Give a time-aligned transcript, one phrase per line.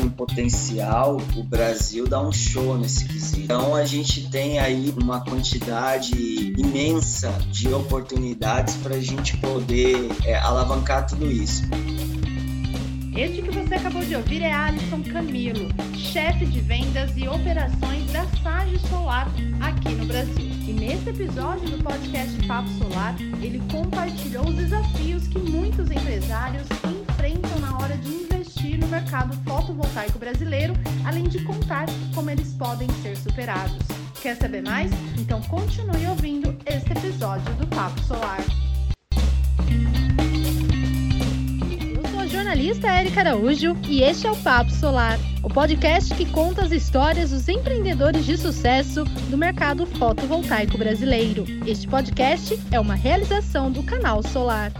[0.00, 3.40] em potencial, o Brasil dá um show nesse quesito.
[3.42, 6.14] Então a gente tem aí uma quantidade
[6.56, 11.62] imensa de oportunidades para a gente poder é, alavancar tudo isso.
[13.16, 18.24] Este que você acabou de ouvir é Alisson Camilo, chefe de vendas e operações da
[18.42, 19.28] Sage Solar
[19.60, 20.48] aqui no Brasil.
[20.66, 27.58] E nesse episódio do podcast Papo Solar, ele compartilhou os desafios que muitos empresários enfrentam
[27.58, 28.29] na hora de investir
[28.78, 33.78] no mercado fotovoltaico brasileiro, além de contar como eles podem ser superados.
[34.20, 34.90] Quer saber mais?
[35.18, 38.40] Então continue ouvindo este episódio do Papo Solar.
[42.50, 47.30] jornalista Érica Araújo e este é o Papo Solar, o podcast que conta as histórias
[47.30, 51.44] dos empreendedores de sucesso do mercado fotovoltaico brasileiro.
[51.66, 54.72] Este podcast é uma realização do canal Solar.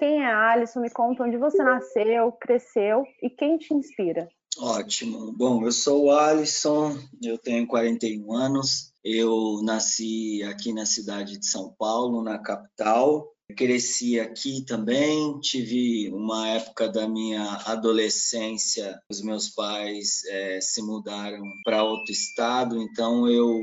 [0.00, 0.80] Quem é Alisson?
[0.80, 4.26] Me conta onde você nasceu, cresceu e quem te inspira.
[4.58, 5.30] Ótimo.
[5.30, 11.44] Bom, eu sou o Alisson, eu tenho 41 anos, eu nasci aqui na cidade de
[11.44, 19.50] São Paulo, na capital, Cresci aqui também, tive uma época da minha adolescência, os meus
[19.50, 23.60] pais é, se mudaram para outro estado, então eu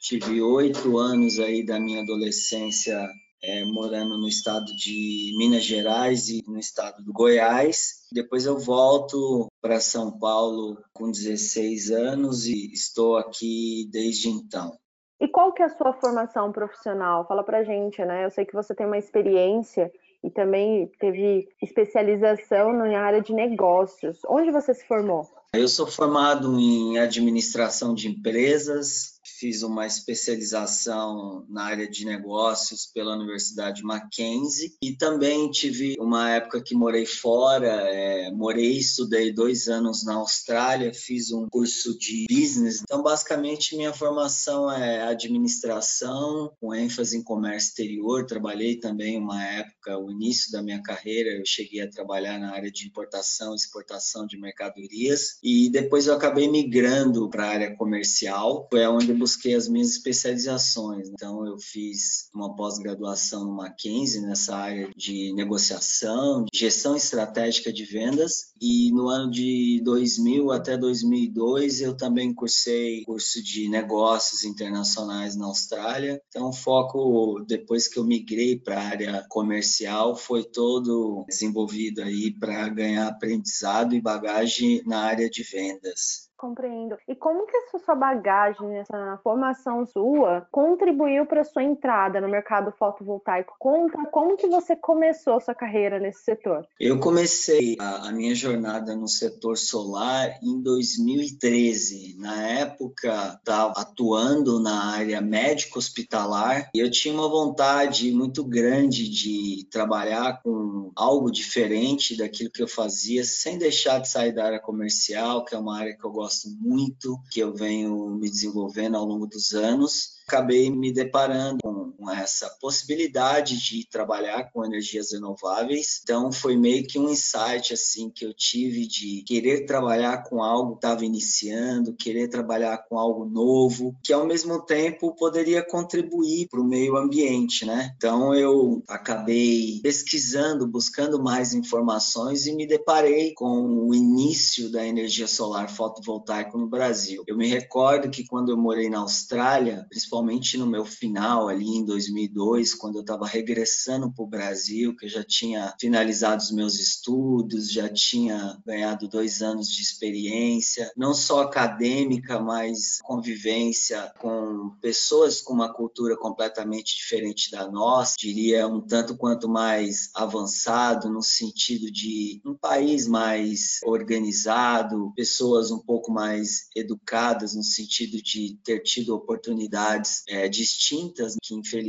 [0.00, 3.08] tive oito anos aí da minha adolescência
[3.42, 8.06] é, morando no estado de Minas Gerais e no estado do Goiás.
[8.12, 14.72] Depois eu volto para São Paulo com 16 anos e estou aqui desde então.
[15.20, 17.26] E qual que é a sua formação profissional?
[17.26, 18.24] Fala pra gente, né?
[18.24, 19.92] Eu sei que você tem uma experiência
[20.24, 24.18] e também teve especialização na área de negócios.
[24.26, 25.28] Onde você se formou?
[25.52, 33.14] Eu sou formado em administração de empresas, fiz uma especialização na área de negócios pela
[33.14, 40.04] Universidade Mackenzie e também tive uma época que morei fora, é, morei, estudei dois anos
[40.04, 42.80] na Austrália, fiz um curso de business.
[42.82, 48.26] Então, basicamente, minha formação é administração, com ênfase em comércio exterior.
[48.26, 52.70] Trabalhei também uma época, o início da minha carreira, eu cheguei a trabalhar na área
[52.70, 58.68] de importação e exportação de mercadorias e depois eu acabei migrando para a área comercial,
[58.70, 61.08] foi onde eu busquei as minhas especializações.
[61.08, 68.52] Então, eu fiz uma pós-graduação no Mackenzie, nessa área de negociação, gestão estratégica de vendas,
[68.60, 75.46] e no ano de 2000 até 2002 eu também cursei curso de negócios internacionais na
[75.46, 76.20] Austrália.
[76.28, 82.32] Então, o foco, depois que eu migrei para a área comercial, foi todo desenvolvido aí
[82.32, 86.29] para ganhar aprendizado e bagagem na área de vendas.
[86.40, 86.96] Compreendo.
[87.06, 92.72] E como que essa sua bagagem, essa formação sua, contribuiu para sua entrada no mercado
[92.78, 93.54] fotovoltaico?
[93.58, 96.66] Conta como que você começou sua carreira nesse setor.
[96.80, 102.16] Eu comecei a, a minha jornada no setor solar em 2013.
[102.18, 109.68] Na época, estava atuando na área médico-hospitalar e eu tinha uma vontade muito grande de
[109.70, 115.44] trabalhar com algo diferente daquilo que eu fazia, sem deixar de sair da área comercial,
[115.44, 119.04] que é uma área que eu gosto gosto muito, que eu venho me desenvolvendo ao
[119.04, 126.00] longo dos anos acabei me deparando com essa possibilidade de trabalhar com energias renováveis.
[126.02, 130.72] Então foi meio que um insight assim que eu tive de querer trabalhar com algo
[130.72, 136.60] que estava iniciando, querer trabalhar com algo novo, que ao mesmo tempo poderia contribuir para
[136.60, 137.92] o meio ambiente, né?
[137.96, 145.26] Então eu acabei pesquisando, buscando mais informações e me deparei com o início da energia
[145.26, 147.24] solar fotovoltaica no Brasil.
[147.26, 151.84] Eu me recordo que quando eu morei na Austrália, principalmente no meu final ali em
[151.90, 156.78] 2002, quando eu estava regressando para o Brasil, que eu já tinha finalizado os meus
[156.78, 165.40] estudos, já tinha ganhado dois anos de experiência, não só acadêmica, mas convivência com pessoas
[165.40, 171.90] com uma cultura completamente diferente da nossa, diria um tanto quanto mais avançado no sentido
[171.90, 179.14] de um país mais organizado, pessoas um pouco mais educadas no sentido de ter tido
[179.14, 181.79] oportunidades é, distintas, que infelizmente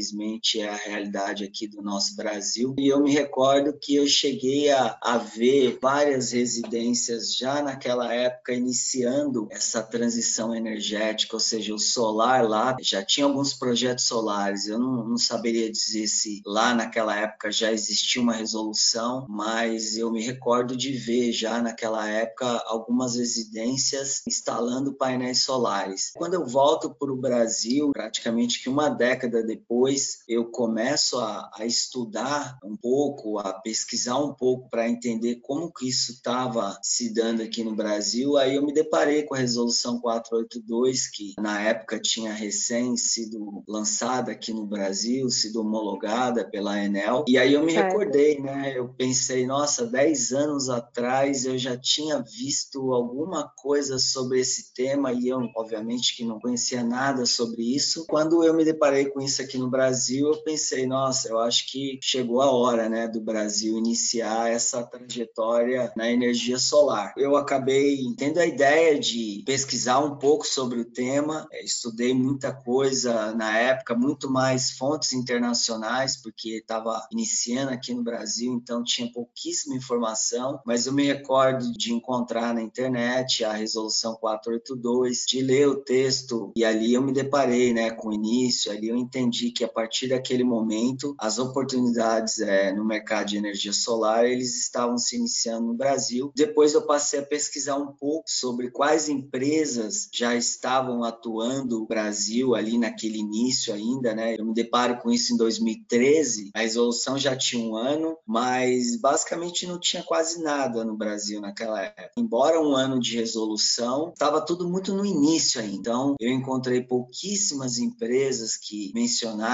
[0.59, 2.75] é a realidade aqui do nosso Brasil.
[2.77, 8.53] E eu me recordo que eu cheguei a, a ver várias residências já naquela época
[8.53, 14.67] iniciando essa transição energética, ou seja, o solar lá já tinha alguns projetos solares.
[14.67, 20.11] Eu não, não saberia dizer se lá naquela época já existia uma resolução, mas eu
[20.11, 26.11] me recordo de ver já naquela época algumas residências instalando painéis solares.
[26.15, 29.80] Quando eu volto para o Brasil, praticamente que uma década depois,
[30.27, 35.89] eu começo a, a estudar um pouco, a pesquisar um pouco para entender como que
[35.89, 38.37] isso estava se dando aqui no Brasil.
[38.37, 44.31] Aí eu me deparei com a resolução 482, que na época tinha recém sido lançada
[44.31, 47.25] aqui no Brasil, sido homologada pela Enel.
[47.27, 48.77] E aí eu me recordei, né?
[48.77, 55.11] Eu pensei, nossa, 10 anos atrás eu já tinha visto alguma coisa sobre esse tema
[55.11, 58.05] e eu, obviamente, que não conhecia nada sobre isso.
[58.07, 61.97] Quando eu me deparei com isso aqui no Brasil, eu pensei, nossa, eu acho que
[62.03, 67.13] chegou a hora, né, do Brasil iniciar essa trajetória na energia solar.
[67.17, 72.53] Eu acabei tendo a ideia de pesquisar um pouco sobre o tema, é, estudei muita
[72.53, 79.11] coisa na época, muito mais fontes internacionais, porque estava iniciando aqui no Brasil, então tinha
[79.11, 85.67] pouquíssima informação, mas eu me recordo de encontrar na internet a resolução 482, de ler
[85.67, 89.60] o texto e ali eu me deparei, né, com o início, ali eu entendi que
[89.63, 95.15] a partir daquele momento as oportunidades é, no mercado de energia solar eles estavam se
[95.15, 96.31] iniciando no Brasil.
[96.35, 102.55] Depois eu passei a pesquisar um pouco sobre quais empresas já estavam atuando no Brasil
[102.55, 104.35] ali naquele início ainda, né?
[104.37, 106.51] Eu me deparo com isso em 2013.
[106.53, 111.81] A resolução já tinha um ano, mas basicamente não tinha quase nada no Brasil naquela
[111.81, 112.11] época.
[112.17, 115.81] Embora um ano de resolução, estava tudo muito no início ainda.
[115.81, 119.50] Então, eu encontrei pouquíssimas empresas que mencionava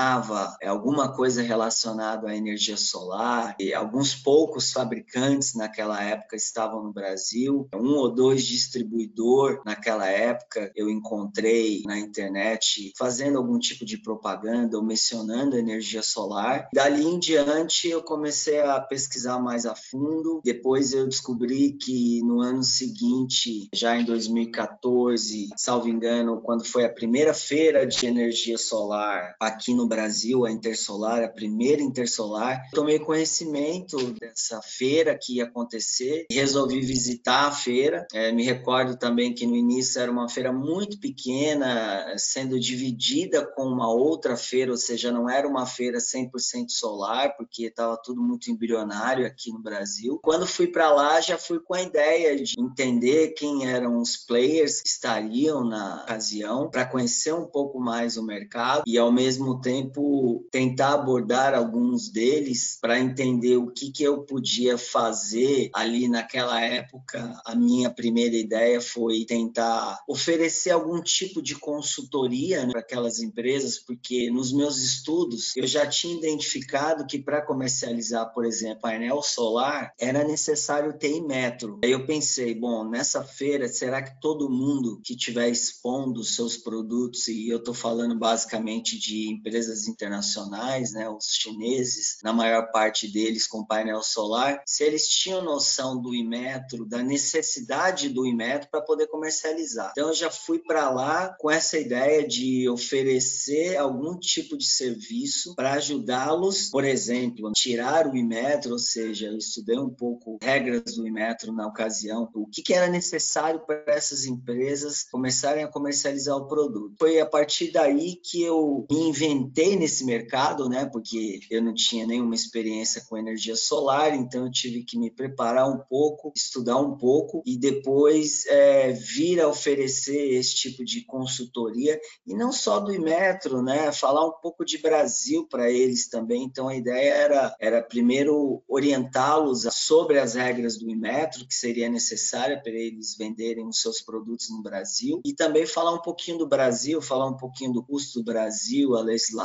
[0.62, 3.56] é, alguma coisa relacionada à energia solar.
[3.60, 7.68] E alguns poucos fabricantes naquela época estavam no Brasil.
[7.74, 14.78] Um ou dois distribuidor naquela época eu encontrei na internet fazendo algum tipo de propaganda
[14.78, 16.70] ou mencionando energia solar.
[16.74, 20.42] Dali em diante eu comecei a pesquisar mais a fundo.
[20.44, 26.94] Depois eu descobri que no ano seguinte, já em 2014, salvo engano, quando foi a
[26.94, 33.98] primeira feira de energia solar aqui no Brasil, a Intersolar, a primeira Intersolar, tomei conhecimento
[34.14, 38.08] dessa feira que ia acontecer resolvi visitar a feira.
[38.14, 43.64] É, me recordo também que no início era uma feira muito pequena, sendo dividida com
[43.64, 48.52] uma outra feira, ou seja, não era uma feira 100% solar, porque estava tudo muito
[48.52, 50.20] embrionário aqui no Brasil.
[50.22, 54.82] Quando fui para lá, já fui com a ideia de entender quem eram os players
[54.82, 60.48] que estariam na ocasião, para conhecer um pouco mais o mercado e, ao mesmo tempo,
[60.50, 67.38] tentar abordar alguns deles para entender o que, que eu podia fazer ali naquela época.
[67.46, 73.78] A minha primeira ideia foi tentar oferecer algum tipo de consultoria né, para aquelas empresas,
[73.78, 79.92] porque nos meus estudos eu já tinha identificado que para comercializar, por exemplo, painel solar,
[80.00, 81.82] era necessário ter metro.
[81.84, 87.28] Aí eu pensei, bom, nessa feira, será que todo mundo que estiver expondo seus produtos,
[87.28, 89.57] e eu estou falando basicamente de empresas
[89.88, 96.00] internacionais, né, os chineses, na maior parte deles com painel solar, se eles tinham noção
[96.00, 99.92] do Imetro, da necessidade do Imetro para poder comercializar.
[99.92, 105.56] Então eu já fui para lá com essa ideia de oferecer algum tipo de serviço
[105.56, 111.08] para ajudá-los, por exemplo, tirar o Imetro, ou seja, eu estudei um pouco regras do
[111.08, 116.48] Imetro na ocasião, o que, que era necessário para essas empresas começarem a comercializar o
[116.48, 116.96] produto.
[117.00, 119.10] Foi a partir daí que eu me
[119.48, 120.86] inventei nesse mercado, né?
[120.86, 125.70] Porque eu não tinha nenhuma experiência com energia solar, então eu tive que me preparar
[125.70, 132.00] um pouco, estudar um pouco e depois é, vir a oferecer esse tipo de consultoria
[132.26, 133.92] e não só do Imetro, né?
[133.92, 136.44] Falar um pouco de Brasil para eles também.
[136.44, 142.62] Então a ideia era, era primeiro orientá-los sobre as regras do Imetro, que seria necessária
[142.62, 147.02] para eles venderem os seus produtos no Brasil e também falar um pouquinho do Brasil,
[147.02, 149.37] falar um pouquinho do custo do Brasil, a legislação,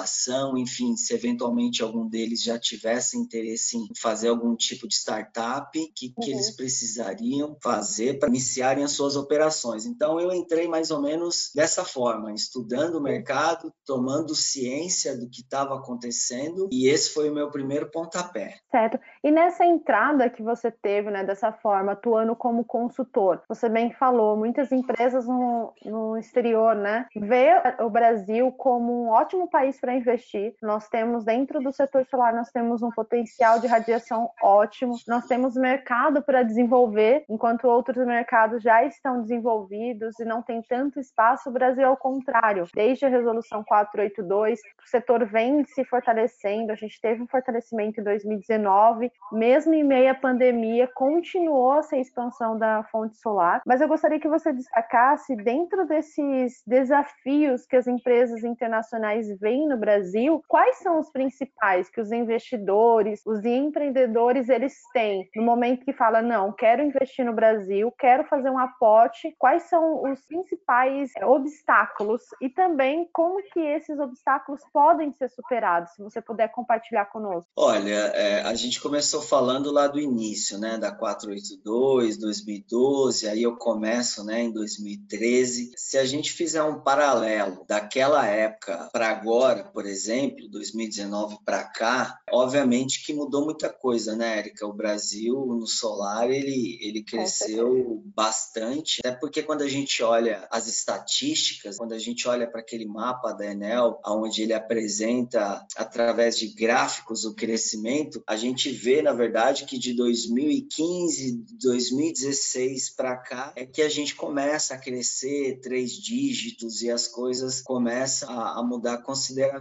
[0.56, 6.06] enfim, se eventualmente algum deles já tivesse interesse em fazer algum tipo de startup, que,
[6.06, 6.24] uhum.
[6.24, 9.86] que eles precisariam fazer para iniciarem as suas operações.
[9.86, 15.42] Então eu entrei mais ou menos dessa forma, estudando o mercado, tomando ciência do que
[15.42, 18.56] estava acontecendo e esse foi o meu primeiro pontapé.
[18.70, 18.98] Certo.
[19.22, 24.36] E nessa entrada que você teve, né, dessa forma, atuando como consultor, você bem falou,
[24.36, 30.54] muitas empresas no, no exterior, né, vê o Brasil como um ótimo país para investir.
[30.62, 35.56] Nós temos dentro do setor solar, nós temos um potencial de radiação ótimo, nós temos
[35.56, 41.50] mercado para desenvolver, enquanto outros mercados já estão desenvolvidos e não tem tanto espaço.
[41.50, 46.70] O Brasil, ao contrário, desde a resolução 482, o setor vem se fortalecendo.
[46.70, 52.56] A gente teve um fortalecimento em 2019, mesmo em meio à pandemia, continuou essa expansão
[52.56, 53.62] da fonte solar.
[53.66, 59.78] Mas eu gostaria que você destacasse, dentro desses desafios que as empresas internacionais veem no
[59.78, 65.92] Brasil, quais são os principais que os investidores, os empreendedores, eles têm no momento que
[65.92, 71.24] fala, não, quero investir no Brasil, quero fazer um aporte, quais são os principais é,
[71.24, 77.50] obstáculos e também como que esses obstáculos podem ser superados, se você puder compartilhar conosco.
[77.56, 83.56] Olha, é, a gente começou falando lá do início, né, da 482, 2012, aí eu
[83.56, 85.72] começo, né, em 2013.
[85.76, 92.18] Se a gente fizer um paralelo daquela época para agora, por exemplo, 2019 para cá,
[92.30, 94.66] obviamente que mudou muita coisa, né, Érica?
[94.66, 100.66] O Brasil no solar ele ele cresceu bastante, até porque quando a gente olha as
[100.66, 106.48] estatísticas, quando a gente olha para aquele mapa da Enel, onde ele apresenta através de
[106.48, 113.66] gráficos o crescimento, a gente vê, na verdade, que de 2015, 2016 para cá é
[113.66, 118.98] que a gente começa a crescer três dígitos e as coisas começam a, a mudar
[118.98, 119.51] consideravelmente.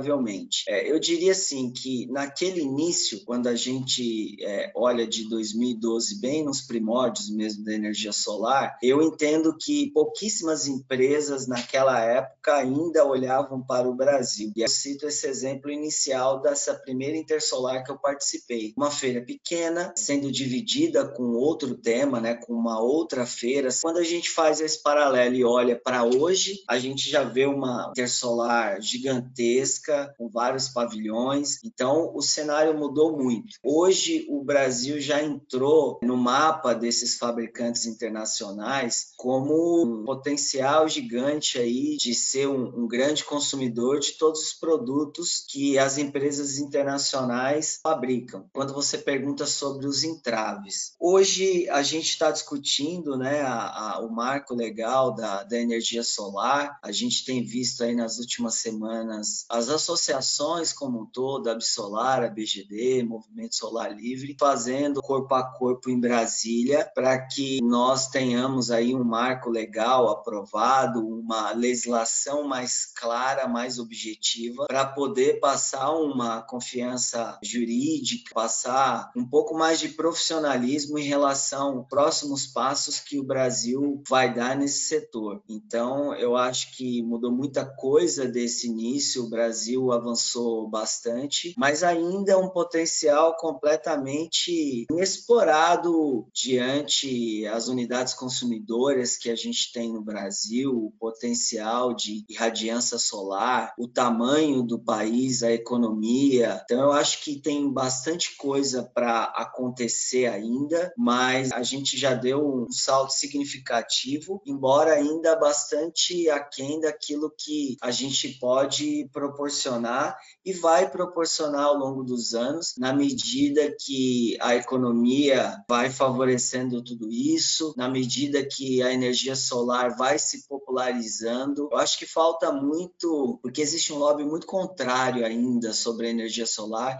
[0.68, 6.44] É, eu diria assim que naquele início, quando a gente é, olha de 2012 bem
[6.44, 13.62] nos primórdios mesmo da energia solar, eu entendo que pouquíssimas empresas naquela época ainda olhavam
[13.62, 14.52] para o Brasil.
[14.56, 18.74] E eu cito esse exemplo inicial dessa primeira Intersolar que eu participei.
[18.76, 23.70] Uma feira pequena, sendo dividida com outro tema, né, com uma outra feira.
[23.82, 27.90] Quando a gente faz esse paralelo e olha para hoje, a gente já vê uma
[27.92, 29.81] Intersolar gigantesca,
[30.18, 31.60] com vários pavilhões.
[31.64, 33.58] Então, o cenário mudou muito.
[33.64, 41.98] Hoje, o Brasil já entrou no mapa desses fabricantes internacionais como um potencial gigante aí
[41.98, 48.46] de ser um, um grande consumidor de todos os produtos que as empresas internacionais fabricam.
[48.54, 54.12] Quando você pergunta sobre os entraves, hoje a gente está discutindo, né, a, a, o
[54.12, 56.78] marco legal da, da energia solar.
[56.84, 62.24] A gente tem visto aí nas últimas semanas as associações como um todo, a Absolar,
[62.24, 68.72] a BGD, Movimento Solar Livre, fazendo corpo a corpo em Brasília para que nós tenhamos
[68.72, 76.42] aí um marco legal aprovado, uma legislação mais clara, mais objetiva, para poder passar uma
[76.42, 83.24] confiança jurídica, passar um pouco mais de profissionalismo em relação aos próximos passos que o
[83.24, 85.44] Brasil vai dar nesse setor.
[85.48, 89.51] Então, eu acho que mudou muita coisa desse início, o Brasil
[89.92, 99.36] avançou bastante, mas ainda é um potencial completamente inexplorado diante as unidades consumidoras que a
[99.36, 106.62] gente tem no Brasil, o potencial de irradiância solar, o tamanho do país, a economia.
[106.66, 112.46] Então, eu acho que tem bastante coisa para acontecer ainda, mas a gente já deu
[112.46, 119.10] um salto significativo, embora ainda bastante aquém daquilo que a gente pode
[119.42, 126.84] proporcionar e vai proporcionar ao longo dos anos, na medida que a economia vai favorecendo
[126.84, 131.70] tudo isso, na medida que a energia solar vai se popularizando.
[131.72, 136.46] Eu acho que falta muito, porque existe um lobby muito contrário ainda sobre a energia
[136.46, 137.00] solar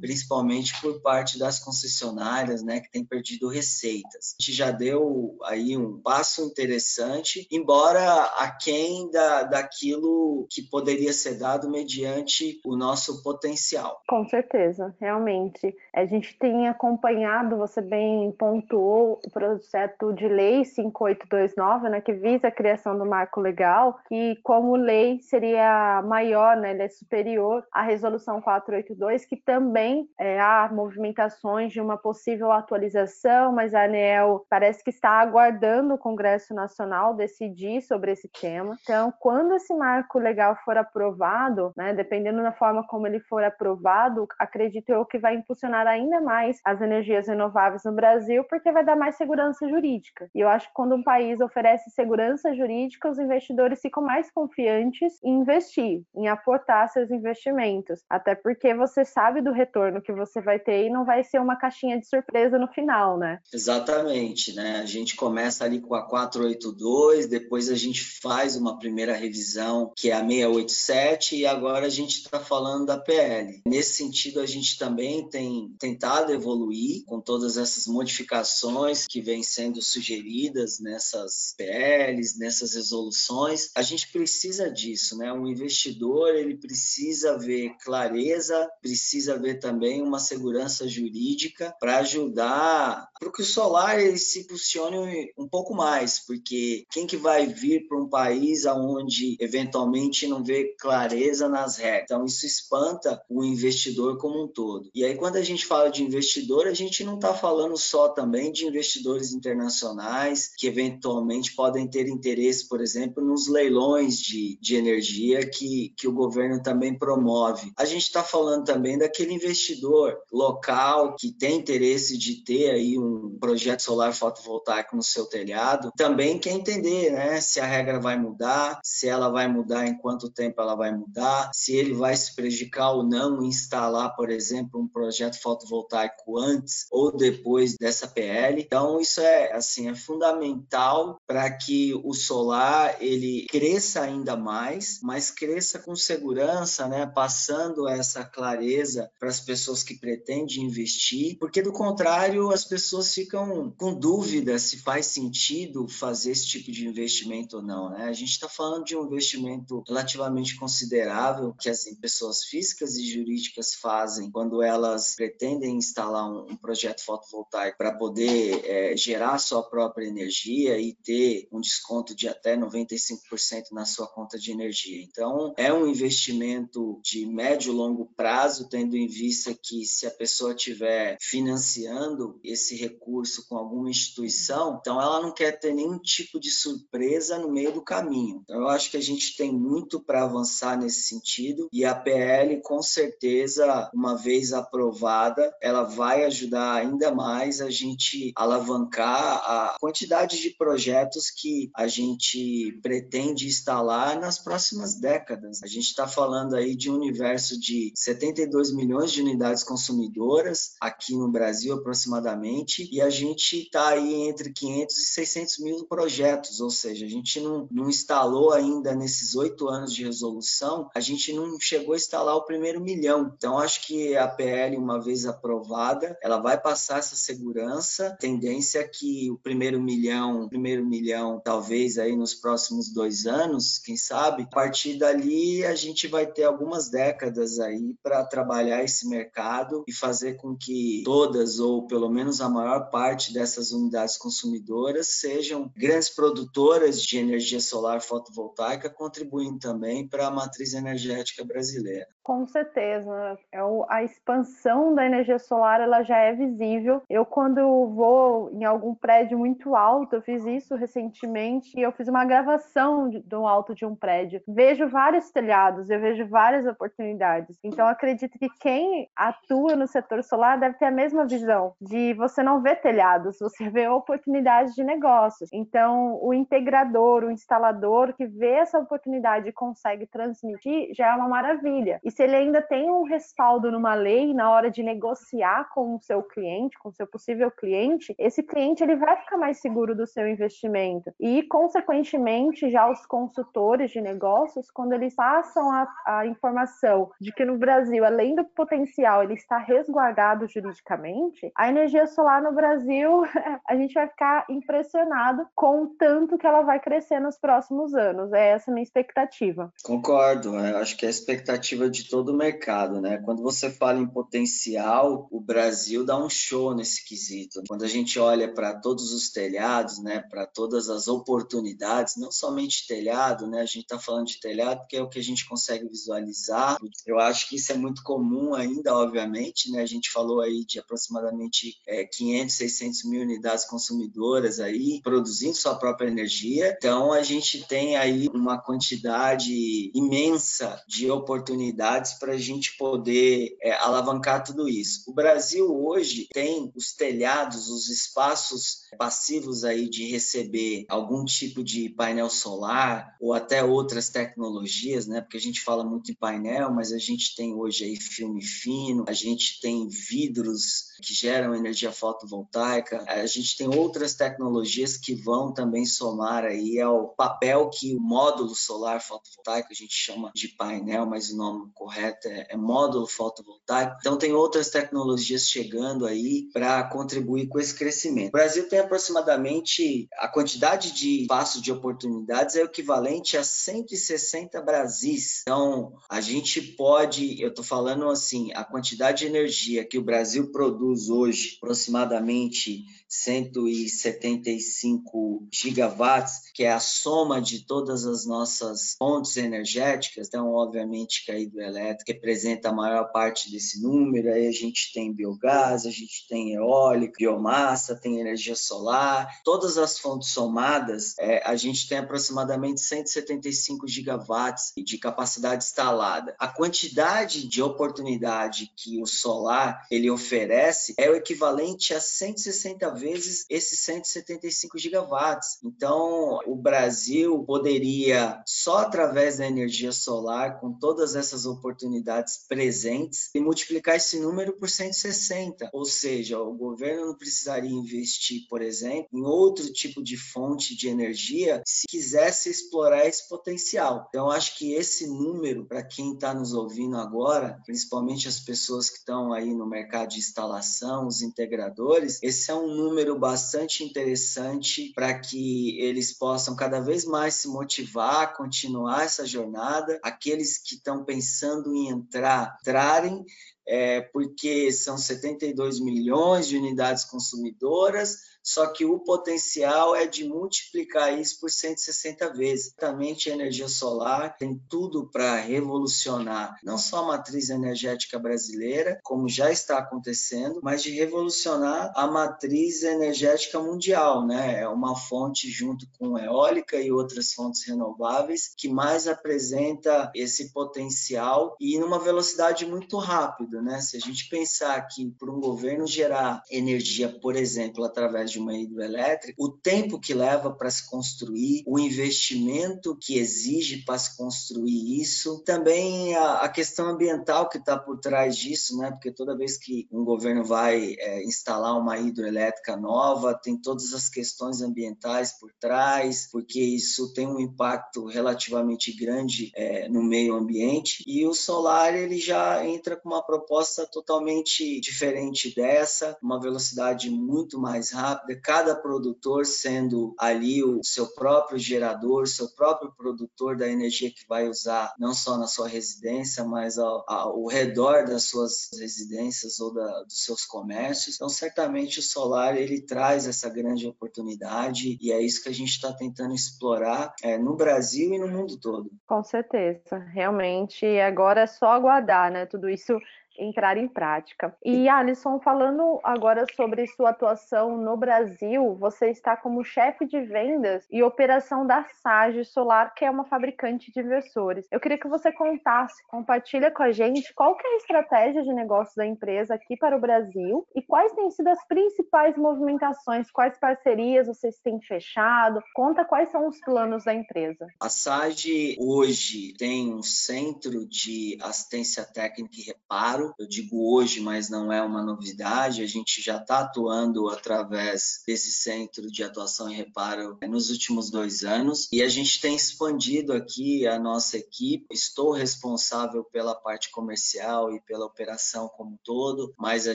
[0.00, 4.34] principalmente por parte das concessionárias, né, que têm perdido receitas.
[4.38, 11.38] A gente já deu aí um passo interessante, embora aquém da, daquilo que poderia ser
[11.38, 14.00] dado mediante o nosso potencial.
[14.08, 15.74] Com certeza, realmente.
[15.94, 22.48] A gente tem acompanhado, você bem pontuou, o projeto de lei 5829, né, que visa
[22.48, 27.82] a criação do marco legal, que como lei seria maior, né, ele é superior à
[27.82, 34.44] resolução 482, que também também é, há movimentações de uma possível atualização, mas a ANEEL
[34.50, 38.76] parece que está aguardando o Congresso Nacional decidir sobre esse tema.
[38.82, 44.26] Então, quando esse marco legal for aprovado, né, dependendo da forma como ele for aprovado,
[44.38, 48.94] acredito eu que vai impulsionar ainda mais as energias renováveis no Brasil, porque vai dar
[48.94, 50.28] mais segurança jurídica.
[50.34, 55.18] E eu acho que quando um país oferece segurança jurídica, os investidores ficam mais confiantes
[55.24, 60.58] em investir, em aportar seus investimentos, até porque você sabe do retorno que você vai
[60.58, 63.40] ter e não vai ser uma caixinha de surpresa no final, né?
[63.52, 64.80] Exatamente, né?
[64.80, 70.10] A gente começa ali com a 482, depois a gente faz uma primeira revisão que
[70.10, 73.62] é a 687 e agora a gente está falando da PL.
[73.66, 79.80] Nesse sentido, a gente também tem tentado evoluir com todas essas modificações que vêm sendo
[79.82, 83.70] sugeridas nessas PLs, nessas resoluções.
[83.76, 85.32] A gente precisa disso, né?
[85.32, 93.32] Um investidor ele precisa ver clareza, precisa ver também uma segurança jurídica para ajudar para
[93.32, 97.98] que o solar ele se funcione um pouco mais, porque quem que vai vir para
[97.98, 102.02] um país onde eventualmente eventualmente não vê clareza nas regras.
[102.04, 104.90] Então, isso espanta o investidor como um todo.
[104.94, 108.52] E aí, quando a gente fala de investidor, a gente não está falando só também
[108.52, 115.48] de investidores internacionais que eventualmente podem ter interesse, por exemplo, nos leilões de, de energia
[115.48, 117.72] que, que o governo também promove.
[117.76, 123.36] A gente está falando também daquele investidor local que tem interesse de ter aí um
[123.40, 128.80] projeto solar fotovoltaico no seu telhado, também quer entender, né, se a regra vai mudar,
[128.84, 132.92] se ela vai mudar, em quanto tempo ela vai mudar, se ele vai se prejudicar
[132.92, 138.62] ou não instalar, por exemplo, um projeto fotovoltaico antes ou depois dessa PL.
[138.62, 145.30] Então isso é assim é fundamental para que o solar ele cresça ainda mais, mas
[145.30, 151.70] cresça com segurança, né, passando essa clareza para as pessoas que pretendem investir, porque do
[151.70, 157.62] contrário as pessoas ficam com dúvida se faz sentido fazer esse tipo de investimento ou
[157.62, 158.06] não, né?
[158.06, 163.74] A gente está falando de um investimento relativamente considerável que as pessoas físicas e jurídicas
[163.74, 170.80] fazem quando elas pretendem instalar um, projeto fotovoltaico para poder é, gerar sua própria energia
[170.80, 175.00] e ter um desconto de até 95% na sua conta de energia.
[175.00, 180.10] Então, é um investimento de médio e longo prazo, tendo em vista que se a
[180.10, 186.40] pessoa estiver financiando esse recurso com alguma instituição, então ela não quer ter nenhum tipo
[186.40, 188.40] de surpresa no meio do caminho.
[188.42, 192.60] Então, eu acho que a gente tem muito para avançar nesse sentido e a PL,
[192.62, 200.40] com certeza, uma vez aprovada, ela vai ajudar ainda mais a gente alavancar a quantidade
[200.40, 205.62] de projetos que a gente pretende instalar nas próximas décadas.
[205.62, 211.16] A gente está falando aí de um universo de 72 milhões de unidades consumidoras aqui
[211.16, 216.70] no Brasil, aproximadamente, e a gente está aí entre 500 e 600 mil projetos, ou
[216.70, 221.58] seja, a gente não, não instalou ainda nesses oito anos de resolução, a gente não
[221.58, 223.32] chegou a instalar o primeiro milhão.
[223.36, 228.16] Então, acho que a PL, uma vez aprovada, ela vai passar essa segurança.
[228.20, 233.96] Tendência é que o primeiro milhão, primeiro milhão, talvez aí nos próximos dois anos, quem
[233.96, 239.84] sabe, a partir dali a gente vai ter algumas décadas aí para trabalhar esse mercado
[239.88, 245.72] e fazer com que todas, ou pelo menos a maior parte dessas unidades consumidoras, sejam
[245.76, 252.06] grandes produtoras de energia solar fotovoltaica, contribuindo também para a matriz energética brasileira.
[252.22, 253.58] Com certeza, é
[253.88, 257.02] a expansão da energia solar ela já é visível.
[257.10, 262.24] Eu quando vou em algum prédio muito alto, eu fiz isso recentemente, eu fiz uma
[262.24, 264.40] gravação do alto de um prédio.
[264.46, 267.58] Vejo vários telhados, eu vejo várias oportunidades.
[267.64, 272.40] Então acredito que quem atua no setor solar deve ter a mesma visão de você
[272.40, 275.50] não vê telhados, você vê oportunidades de negócios.
[275.52, 281.28] Então o integrador, o instalador que vê essa oportunidade e consegue transmitir já é uma
[281.28, 282.00] maravilha.
[282.12, 286.22] Se ele ainda tem um respaldo numa lei na hora de negociar com o seu
[286.22, 290.28] cliente, com o seu possível cliente, esse cliente ele vai ficar mais seguro do seu
[290.28, 291.10] investimento.
[291.18, 297.44] E, consequentemente, já os consultores de negócios, quando eles passam a, a informação de que
[297.44, 303.22] no Brasil, além do potencial, ele está resguardado juridicamente, a energia solar no Brasil,
[303.66, 308.32] a gente vai ficar impressionado com o tanto que ela vai crescer nos próximos anos.
[308.32, 309.72] É essa a minha expectativa.
[309.82, 313.18] Concordo, eu acho que é a expectativa de de todo o mercado, né?
[313.18, 317.62] Quando você fala em potencial, o Brasil dá um show nesse quesito.
[317.68, 322.86] Quando a gente olha para todos os telhados, né, para todas as oportunidades, não somente
[322.86, 323.60] telhado, né?
[323.60, 326.78] A gente está falando de telhado porque é o que a gente consegue visualizar.
[327.06, 329.82] Eu acho que isso é muito comum ainda, obviamente, né?
[329.82, 335.74] A gente falou aí de aproximadamente é, 500, 600 mil unidades consumidoras aí produzindo sua
[335.74, 336.74] própria energia.
[336.76, 343.72] Então a gente tem aí uma quantidade imensa de oportunidades para a gente poder é,
[343.72, 345.02] alavancar tudo isso.
[345.06, 351.88] O Brasil hoje tem os telhados, os espaços passivos aí de receber algum tipo de
[351.90, 355.20] painel solar ou até outras tecnologias, né?
[355.20, 359.04] Porque a gente fala muito em painel, mas a gente tem hoje aí filme fino,
[359.08, 365.52] a gente tem vidros que geram energia fotovoltaica, a gente tem outras tecnologias que vão
[365.52, 371.06] também somar aí ao papel que o módulo solar fotovoltaico, a gente chama de painel,
[371.06, 373.96] mas o nome correto é, é módulo fotovoltaico.
[374.00, 378.28] Então tem outras tecnologias chegando aí para contribuir com esse crescimento.
[378.28, 385.42] O Brasil tem aproximadamente a quantidade de espaços de oportunidades é equivalente a 160 Brasis.
[385.42, 390.50] Então, a gente pode, eu estou falando assim, a quantidade de energia que o Brasil
[390.50, 399.36] produz produz hoje aproximadamente 175 gigawatts, que é a soma de todas as nossas fontes
[399.36, 400.28] energéticas.
[400.28, 404.32] Então, obviamente, que a hidrelétrica representa a maior parte desse número.
[404.32, 409.28] Aí a gente tem biogás, a gente tem eólica, biomassa, tem energia solar.
[409.44, 416.34] Todas as fontes somadas, é, a gente tem aproximadamente 175 gigawatts de capacidade instalada.
[416.38, 423.44] A quantidade de oportunidade que o solar ele oferece é o equivalente a 160 vezes
[423.48, 425.58] esses 175 gigawatts.
[425.62, 433.40] Então, o Brasil poderia só através da energia solar, com todas essas oportunidades presentes, e
[433.40, 435.70] multiplicar esse número por 160.
[435.72, 440.88] Ou seja, o governo não precisaria investir, por exemplo, em outro tipo de fonte de
[440.88, 444.06] energia se quisesse explorar esse potencial.
[444.08, 448.98] Então, acho que esse número, para quem está nos ouvindo agora, principalmente as pessoas que
[448.98, 450.71] estão aí no mercado de instalação,
[451.06, 457.34] os integradores, esse é um número bastante interessante para que eles possam cada vez mais
[457.34, 460.00] se motivar, continuar essa jornada.
[460.02, 463.24] Aqueles que estão pensando em entrar, entrarem,
[463.66, 471.18] é, porque são 72 milhões de unidades consumidoras só que o potencial é de multiplicar
[471.18, 472.72] isso por 160 vezes.
[472.72, 479.28] Exatamente a energia solar tem tudo para revolucionar não só a matriz energética brasileira, como
[479.28, 484.60] já está acontecendo, mas de revolucionar a matriz energética mundial, né?
[484.60, 491.56] É uma fonte junto com eólica e outras fontes renováveis que mais apresenta esse potencial
[491.60, 493.80] e numa velocidade muito rápida, né?
[493.80, 498.56] Se a gente pensar que para um governo gerar energia, por exemplo, através de uma
[498.56, 505.00] hidrelétrica, o tempo que leva para se construir, o investimento que exige para se construir
[505.00, 508.90] isso, também a, a questão ambiental que está por trás disso, né?
[508.90, 514.08] Porque toda vez que um governo vai é, instalar uma hidrelétrica nova, tem todas as
[514.08, 521.02] questões ambientais por trás, porque isso tem um impacto relativamente grande é, no meio ambiente.
[521.06, 527.58] E o solar ele já entra com uma proposta totalmente diferente dessa, uma velocidade muito
[527.58, 534.10] mais rápida cada produtor sendo ali o seu próprio gerador, seu próprio produtor da energia
[534.10, 539.60] que vai usar, não só na sua residência, mas ao, ao redor das suas residências
[539.60, 541.16] ou da, dos seus comércios.
[541.16, 545.70] Então, certamente o solar ele traz essa grande oportunidade e é isso que a gente
[545.70, 548.90] está tentando explorar é, no Brasil e no mundo todo.
[549.06, 550.86] Com certeza, realmente.
[551.00, 552.46] Agora é só aguardar, né?
[552.46, 552.98] Tudo isso
[553.42, 554.54] entrar em prática.
[554.64, 560.86] E Alisson, falando agora sobre sua atuação no Brasil, você está como chefe de vendas
[560.90, 564.66] e operação da Sage Solar, que é uma fabricante de inversores.
[564.70, 568.94] Eu queria que você contasse, compartilha com a gente qual é a estratégia de negócio
[568.96, 574.26] da empresa aqui para o Brasil e quais têm sido as principais movimentações, quais parcerias
[574.26, 577.66] vocês têm fechado, conta quais são os planos da empresa.
[577.80, 584.48] A Sage hoje tem um centro de assistência técnica e reparo eu digo hoje, mas
[584.48, 589.74] não é uma novidade, a gente já está atuando através desse centro de atuação e
[589.74, 594.86] reparo nos últimos dois anos e a gente tem expandido aqui a nossa equipe.
[594.90, 599.94] Estou responsável pela parte comercial e pela operação como um todo, mas a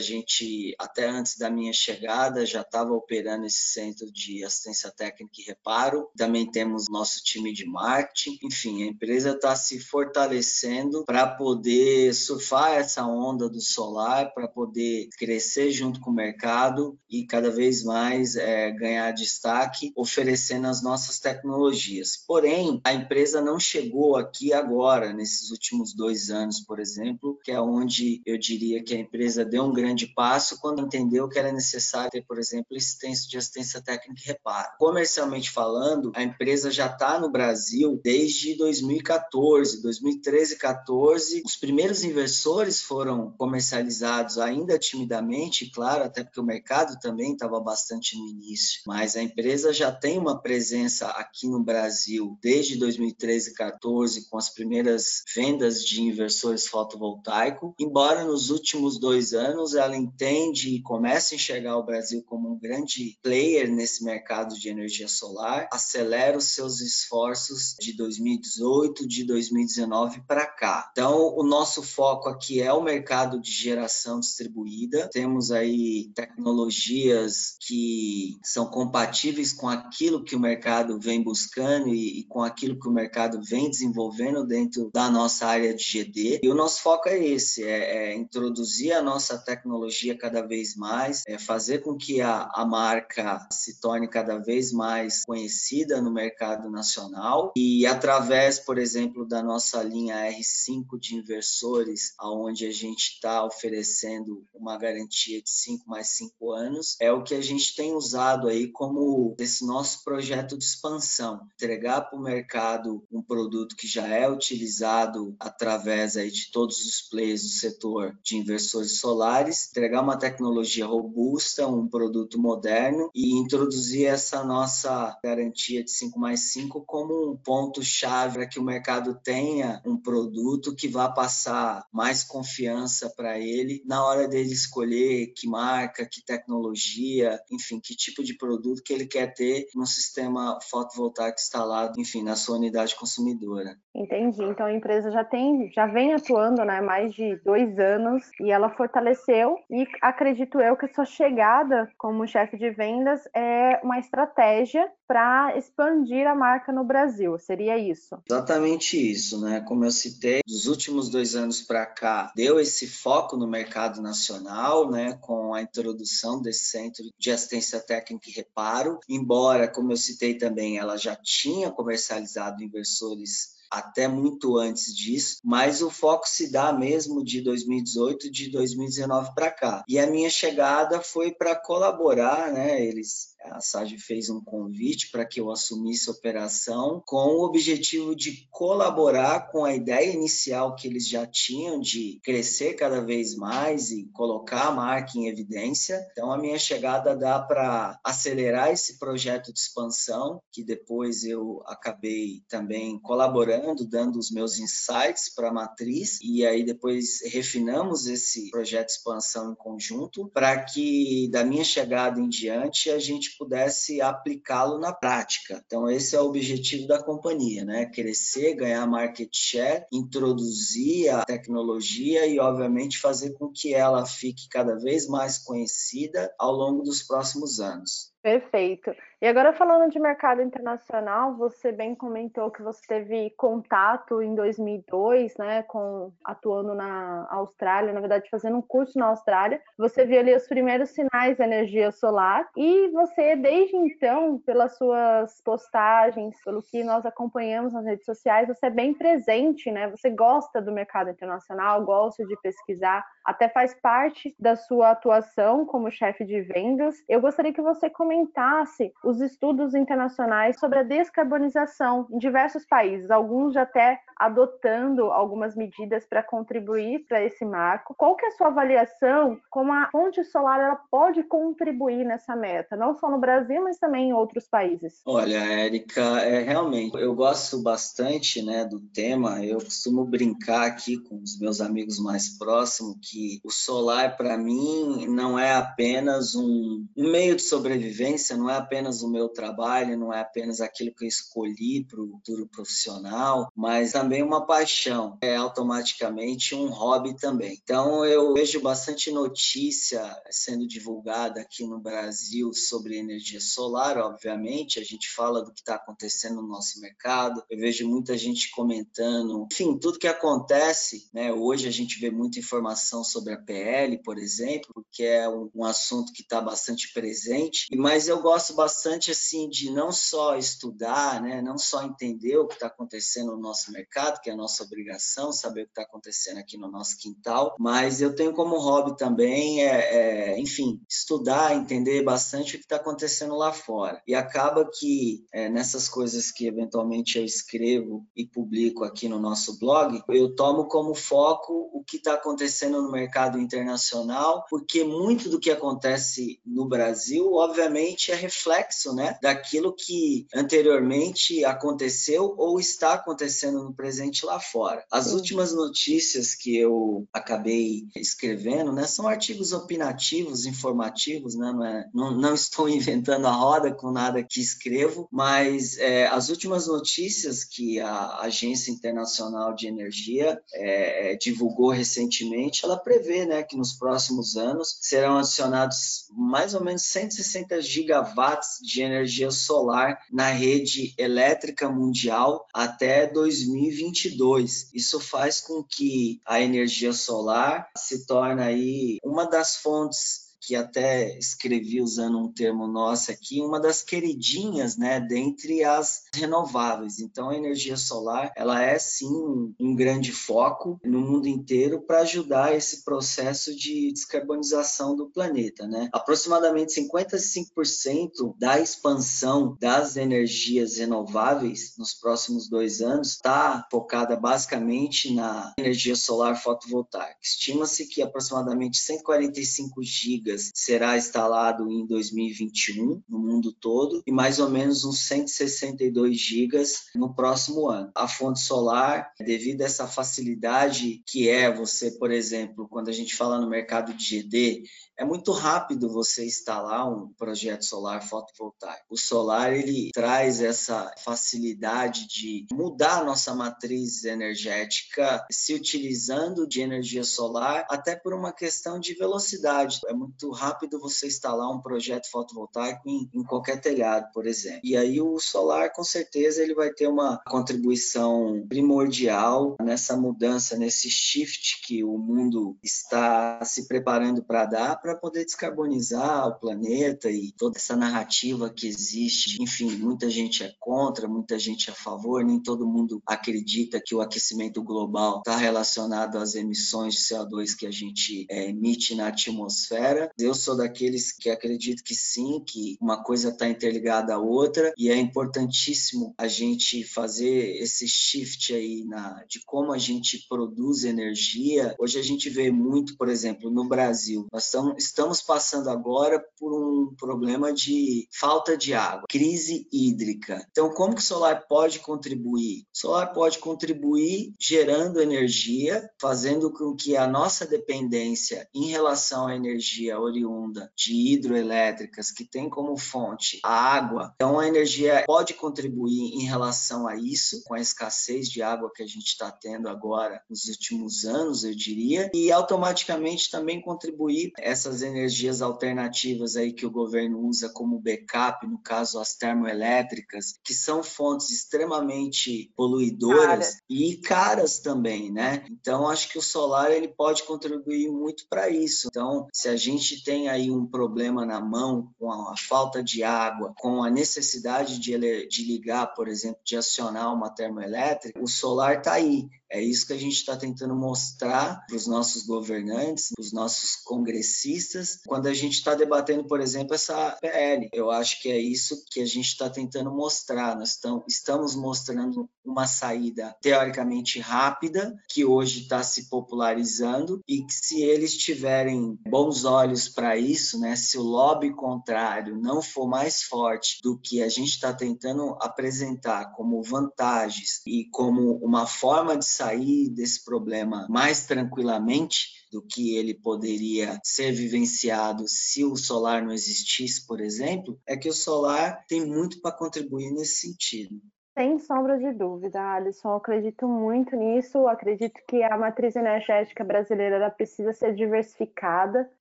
[0.00, 5.44] gente, até antes da minha chegada, já estava operando esse centro de assistência técnica e
[5.44, 6.08] reparo.
[6.16, 8.38] Também temos nosso time de marketing.
[8.42, 14.48] Enfim, a empresa está se fortalecendo para poder surfar essa onda onda do solar para
[14.48, 20.82] poder crescer junto com o mercado e cada vez mais é, ganhar destaque, oferecendo as
[20.82, 22.16] nossas tecnologias.
[22.26, 27.60] Porém, a empresa não chegou aqui agora, nesses últimos dois anos, por exemplo, que é
[27.60, 32.10] onde eu diria que a empresa deu um grande passo quando entendeu que era necessário
[32.10, 34.68] ter, por exemplo, extenso de assistência técnica e reparo.
[34.78, 41.42] Comercialmente falando, a empresa já está no Brasil desde 2014, 2013, 14.
[41.44, 47.58] Os primeiros inversores foram foram comercializados ainda timidamente, claro, até porque o mercado também estava
[47.58, 53.50] bastante no início, mas a empresa já tem uma presença aqui no Brasil desde 2013
[53.50, 59.96] e 14 com as primeiras vendas de inversores fotovoltaicos, embora nos últimos dois anos ela
[59.96, 65.08] entende e comece a enxergar o Brasil como um grande player nesse mercado de energia
[65.08, 70.90] solar, acelera os seus esforços de 2018, de 2019 para cá.
[70.92, 75.08] Então, o nosso foco aqui é o mercado mercado de geração distribuída.
[75.12, 82.24] Temos aí tecnologias que são compatíveis com aquilo que o mercado vem buscando e, e
[82.24, 86.40] com aquilo que o mercado vem desenvolvendo dentro da nossa área de GD.
[86.42, 91.22] E o nosso foco é esse, é, é introduzir a nossa tecnologia cada vez mais,
[91.28, 96.68] é fazer com que a, a marca se torne cada vez mais conhecida no mercado
[96.68, 103.44] nacional e através, por exemplo, da nossa linha R5 de inversores, aonde a gente está
[103.44, 108.48] oferecendo uma garantia de 5 mais 5 anos, é o que a gente tem usado
[108.48, 114.06] aí como esse nosso projeto de expansão, entregar para o mercado um produto que já
[114.08, 120.18] é utilizado através aí de todos os players do setor de inversores solares, entregar uma
[120.18, 127.32] tecnologia robusta, um produto moderno e introduzir essa nossa garantia de 5 mais 5 como
[127.32, 132.77] um ponto-chave para que o mercado tenha um produto que vá passar mais confiança
[133.16, 138.82] para ele na hora dele escolher que marca, que tecnologia, enfim, que tipo de produto
[138.82, 143.76] que ele quer ter no sistema fotovoltaico instalado, enfim, na sua unidade consumidora.
[143.94, 144.42] Entendi.
[144.42, 148.70] Então a empresa já tem, já vem atuando, né, mais de dois anos e ela
[148.70, 155.56] fortaleceu e acredito eu que sua chegada como chefe de vendas é uma estratégia para
[155.56, 157.38] expandir a marca no Brasil.
[157.38, 158.18] Seria isso?
[158.28, 159.64] Exatamente isso, né?
[159.66, 164.90] Como eu citei, dos últimos dois anos para cá, deu esse foco no mercado nacional,
[164.90, 165.14] né?
[165.20, 169.00] Com a introdução desse centro de assistência técnica e reparo.
[169.08, 175.82] Embora, como eu citei também, ela já tinha comercializado inversores até muito antes disso, mas
[175.82, 179.84] o foco se dá mesmo de 2018, de 2019 para cá.
[179.86, 182.82] E a minha chegada foi para colaborar, né?
[182.82, 188.14] Eles a SAG fez um convite para que eu assumisse a operação com o objetivo
[188.14, 193.90] de colaborar com a ideia inicial que eles já tinham de crescer cada vez mais
[193.90, 196.06] e colocar a marca em evidência.
[196.12, 202.42] Então, a minha chegada dá para acelerar esse projeto de expansão, que depois eu acabei
[202.48, 208.86] também colaborando, dando os meus insights para a matriz, e aí depois refinamos esse projeto
[208.86, 214.78] de expansão em conjunto, para que da minha chegada em diante a gente pudesse aplicá-lo
[214.78, 215.62] na prática.
[215.66, 217.86] Então, esse é o objetivo da companhia, né?
[217.86, 224.76] Crescer, ganhar market share, introduzir a tecnologia e, obviamente, fazer com que ela fique cada
[224.76, 228.12] vez mais conhecida ao longo dos próximos anos.
[228.22, 228.92] Perfeito.
[229.22, 235.36] E agora falando de mercado internacional, você bem comentou que você teve contato em 2002,
[235.36, 239.62] né, com atuando na Austrália, na verdade fazendo um curso na Austrália.
[239.78, 245.40] Você viu ali os primeiros sinais da energia solar e você desde então, pelas suas
[245.42, 249.88] postagens, pelo que nós acompanhamos nas redes sociais, você é bem presente, né?
[249.90, 255.90] Você gosta do mercado internacional, gosta de pesquisar, até faz parte da sua atuação como
[255.90, 256.96] chefe de vendas.
[257.06, 263.52] Eu gostaria que você comentasse os estudos internacionais sobre a descarbonização em diversos países, alguns
[263.52, 267.94] já até adotando algumas medidas para contribuir para esse marco.
[267.94, 272.76] Qual que é a sua avaliação como a fonte solar ela pode contribuir nessa meta,
[272.76, 275.02] não só no Brasil, mas também em outros países?
[275.04, 279.44] Olha, Érica, é realmente eu gosto bastante, né, do tema.
[279.44, 285.06] Eu costumo brincar aqui com os meus amigos mais próximos que o solar para mim
[285.06, 290.12] não é apenas um, meio de sobrevivência, não é apenas apenas o meu trabalho, não
[290.12, 295.36] é apenas aquilo que eu escolhi para o futuro profissional, mas também uma paixão, é
[295.36, 297.58] automaticamente um hobby também.
[297.62, 300.00] Então eu vejo bastante notícia
[300.30, 305.74] sendo divulgada aqui no Brasil sobre energia solar, obviamente, a gente fala do que está
[305.74, 311.32] acontecendo no nosso mercado, eu vejo muita gente comentando, enfim, tudo que acontece, né?
[311.32, 316.12] Hoje a gente vê muita informação sobre a PL, por exemplo, que é um, assunto
[316.12, 321.42] que está bastante presente, mas eu gosto bastante bastante assim de não só estudar, né,
[321.42, 325.32] não só entender o que está acontecendo no nosso mercado, que é a nossa obrigação
[325.32, 329.64] saber o que está acontecendo aqui no nosso quintal, mas eu tenho como hobby também,
[329.64, 334.02] é, é enfim, estudar, entender bastante o que está acontecendo lá fora.
[334.06, 339.58] E acaba que é, nessas coisas que eventualmente eu escrevo e publico aqui no nosso
[339.58, 345.40] blog, eu tomo como foco o que está acontecendo no mercado internacional, porque muito do
[345.40, 353.62] que acontece no Brasil, obviamente, é reflexo né, daquilo que anteriormente aconteceu ou está acontecendo
[353.62, 354.84] no presente lá fora.
[354.90, 361.88] As últimas notícias que eu acabei escrevendo né, são artigos opinativos, informativos, né, não, é,
[361.94, 367.44] não, não estou inventando a roda com nada que escrevo, mas é, as últimas notícias
[367.44, 373.72] que a Agência Internacional de Energia é, é divulgou recentemente, ela prevê né, que nos
[373.72, 381.68] próximos anos serão adicionados mais ou menos 160 gigawatts de energia solar na rede elétrica
[381.68, 384.70] mundial até 2022.
[384.72, 391.16] Isso faz com que a energia solar se torne aí uma das fontes que até
[391.18, 397.00] escrevi usando um termo nosso aqui, uma das queridinhas, né, dentre as renováveis.
[397.00, 402.54] Então, a energia solar, ela é sim um grande foco no mundo inteiro para ajudar
[402.54, 405.88] esse processo de descarbonização do planeta, né?
[405.92, 415.52] Aproximadamente 55% da expansão das energias renováveis nos próximos dois anos está focada basicamente na
[415.58, 417.16] energia solar fotovoltaica.
[417.22, 424.48] Estima-se que aproximadamente 145 gigas será instalado em 2021 no mundo todo e mais ou
[424.48, 427.90] menos uns 162 gigas no próximo ano.
[427.94, 433.14] A fonte solar, devido a essa facilidade que é você, por exemplo, quando a gente
[433.14, 434.64] fala no mercado de GD,
[434.98, 438.84] é muito rápido você instalar um projeto solar fotovoltaico.
[438.90, 446.60] O solar ele traz essa facilidade de mudar a nossa matriz energética se utilizando de
[446.60, 449.78] energia solar, até por uma questão de velocidade.
[449.86, 454.60] É muito rápido você instalar um projeto fotovoltaico em, em qualquer telhado, por exemplo.
[454.64, 460.90] E aí o solar, com certeza, ele vai ter uma contribuição primordial nessa mudança, nesse
[460.90, 467.32] shift que o mundo está se preparando para dar para poder descarbonizar o planeta e
[467.32, 469.42] toda essa narrativa que existe.
[469.42, 473.94] Enfim, muita gente é contra, muita gente é a favor, nem todo mundo acredita que
[473.94, 479.08] o aquecimento global está relacionado às emissões de CO2 que a gente é, emite na
[479.08, 480.07] atmosfera.
[480.18, 484.90] Eu sou daqueles que acredito que sim, que uma coisa está interligada à outra e
[484.90, 491.74] é importantíssimo a gente fazer esse shift aí na, de como a gente produz energia.
[491.78, 496.52] Hoje a gente vê muito, por exemplo, no Brasil, nós estamos estamos passando agora por
[496.52, 500.46] um problema de falta de água, crise hídrica.
[500.50, 502.62] Então, como que o solar pode contribuir?
[502.74, 509.36] O solar pode contribuir gerando energia, fazendo com que a nossa dependência em relação à
[509.36, 516.14] energia oriunda de hidroelétricas, que tem como fonte a água, então a energia pode contribuir
[516.14, 520.22] em relação a isso, com a escassez de água que a gente está tendo agora
[520.28, 526.66] nos últimos anos, eu diria, e automaticamente também contribuir essa essas energias alternativas aí que
[526.66, 533.62] o governo usa como backup, no caso as termoelétricas, que são fontes extremamente poluidoras Cara.
[533.68, 535.44] e caras também, né?
[535.50, 538.88] Então acho que o solar ele pode contribuir muito para isso.
[538.90, 543.52] Então, se a gente tem aí um problema na mão com a, falta de água,
[543.58, 548.92] com a necessidade de, de ligar, por exemplo, de acionar uma termoelétrica, o solar está
[548.92, 549.28] aí.
[549.50, 553.76] É isso que a gente está tentando mostrar para os nossos governantes, para os nossos
[553.76, 557.68] congressistas, quando a gente está debatendo, por exemplo, essa PL.
[557.72, 560.56] Eu acho que é isso que a gente está tentando mostrar.
[560.56, 567.82] Nós estamos mostrando uma saída teoricamente rápida, que hoje está se popularizando, e que se
[567.82, 573.78] eles tiverem bons olhos para isso, né, se o lobby contrário não for mais forte
[573.82, 579.88] do que a gente está tentando apresentar como vantagens e como uma forma de sair
[579.90, 587.06] desse problema mais tranquilamente do que ele poderia ser vivenciado se o solar não existisse,
[587.06, 591.00] por exemplo, é que o solar tem muito para contribuir nesse sentido.
[591.38, 593.14] Sem sombra de dúvida, Alisson.
[593.14, 594.66] acredito muito nisso.
[594.66, 599.08] Acredito que a matriz energética brasileira precisa ser diversificada.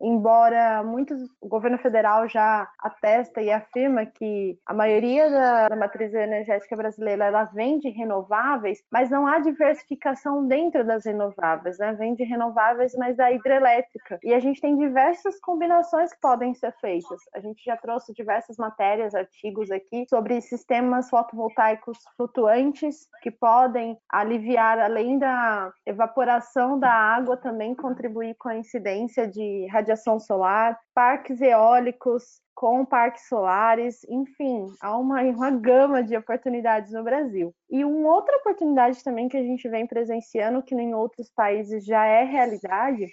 [0.01, 6.12] Embora muitos, o governo federal já atesta e afirma que a maioria da, da matriz
[6.12, 11.93] energética brasileira ela vem de renováveis, mas não há diversificação dentro das renováveis, né?
[11.93, 14.17] Vem de renováveis, mas da hidrelétrica.
[14.23, 17.21] E a gente tem diversas combinações que podem ser feitas.
[17.36, 24.79] A gente já trouxe diversas matérias, artigos aqui sobre sistemas fotovoltaicos flutuantes que podem aliviar,
[24.79, 32.41] além da evaporação da água, também contribuir com a incidência de radiação solar, parques eólicos
[32.57, 37.53] com parques solares, enfim, há uma, uma gama de oportunidades no Brasil.
[37.69, 42.03] E uma outra oportunidade também que a gente vem presenciando, que em outros países já
[42.05, 43.05] é realidade,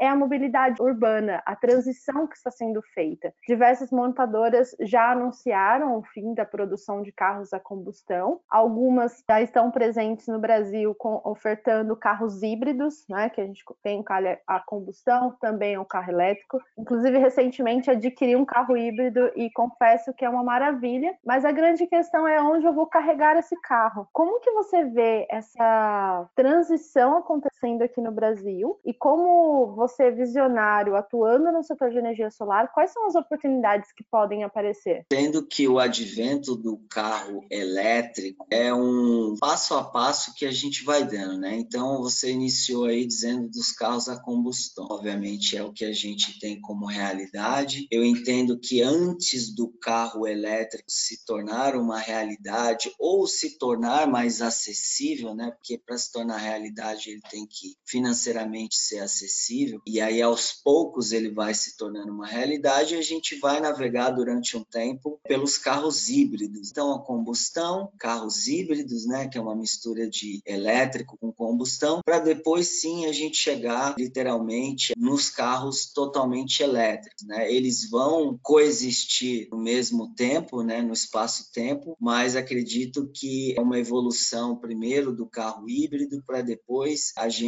[0.00, 3.32] é a mobilidade urbana, a transição que está sendo feita.
[3.46, 8.40] Diversas montadoras já anunciaram o fim da produção de carros a combustão.
[8.50, 14.00] Algumas já estão presentes no Brasil com, ofertando carros híbridos, né, que a gente tem
[14.00, 16.60] o carro a combustão, também o carro elétrico.
[16.78, 18.89] Inclusive, recentemente adquiri um carro híbrido
[19.36, 23.36] e confesso que é uma maravilha, mas a grande questão é onde eu vou carregar
[23.36, 24.08] esse carro.
[24.12, 28.78] Como que você vê essa transição acontecendo acontecendo aqui no Brasil?
[28.84, 33.92] E como você é visionário, atuando no setor de energia solar, quais são as oportunidades
[33.92, 35.04] que podem aparecer?
[35.08, 40.84] Tendo que o advento do carro elétrico é um passo a passo que a gente
[40.84, 41.54] vai dando, né?
[41.56, 44.86] Então, você iniciou aí dizendo dos carros a combustão.
[44.90, 47.86] Obviamente, é o que a gente tem como realidade.
[47.90, 54.40] Eu entendo que antes do carro elétrico se tornar uma realidade ou se tornar mais
[54.40, 55.50] acessível, né?
[55.50, 61.12] Porque para se tornar realidade ele tem que financeiramente ser acessível e aí aos poucos
[61.12, 66.08] ele vai se tornando uma realidade a gente vai navegar durante um tempo pelos carros
[66.08, 66.70] híbridos.
[66.70, 69.28] Então a combustão, carros híbridos, né?
[69.28, 74.92] Que é uma mistura de elétrico com combustão, para depois sim a gente chegar literalmente
[74.96, 77.52] nos carros totalmente elétricos, né?
[77.52, 80.82] Eles vão coexistir no mesmo tempo, né?
[80.82, 87.28] No espaço-tempo, mas acredito que é uma evolução primeiro do carro híbrido para depois a
[87.28, 87.39] gente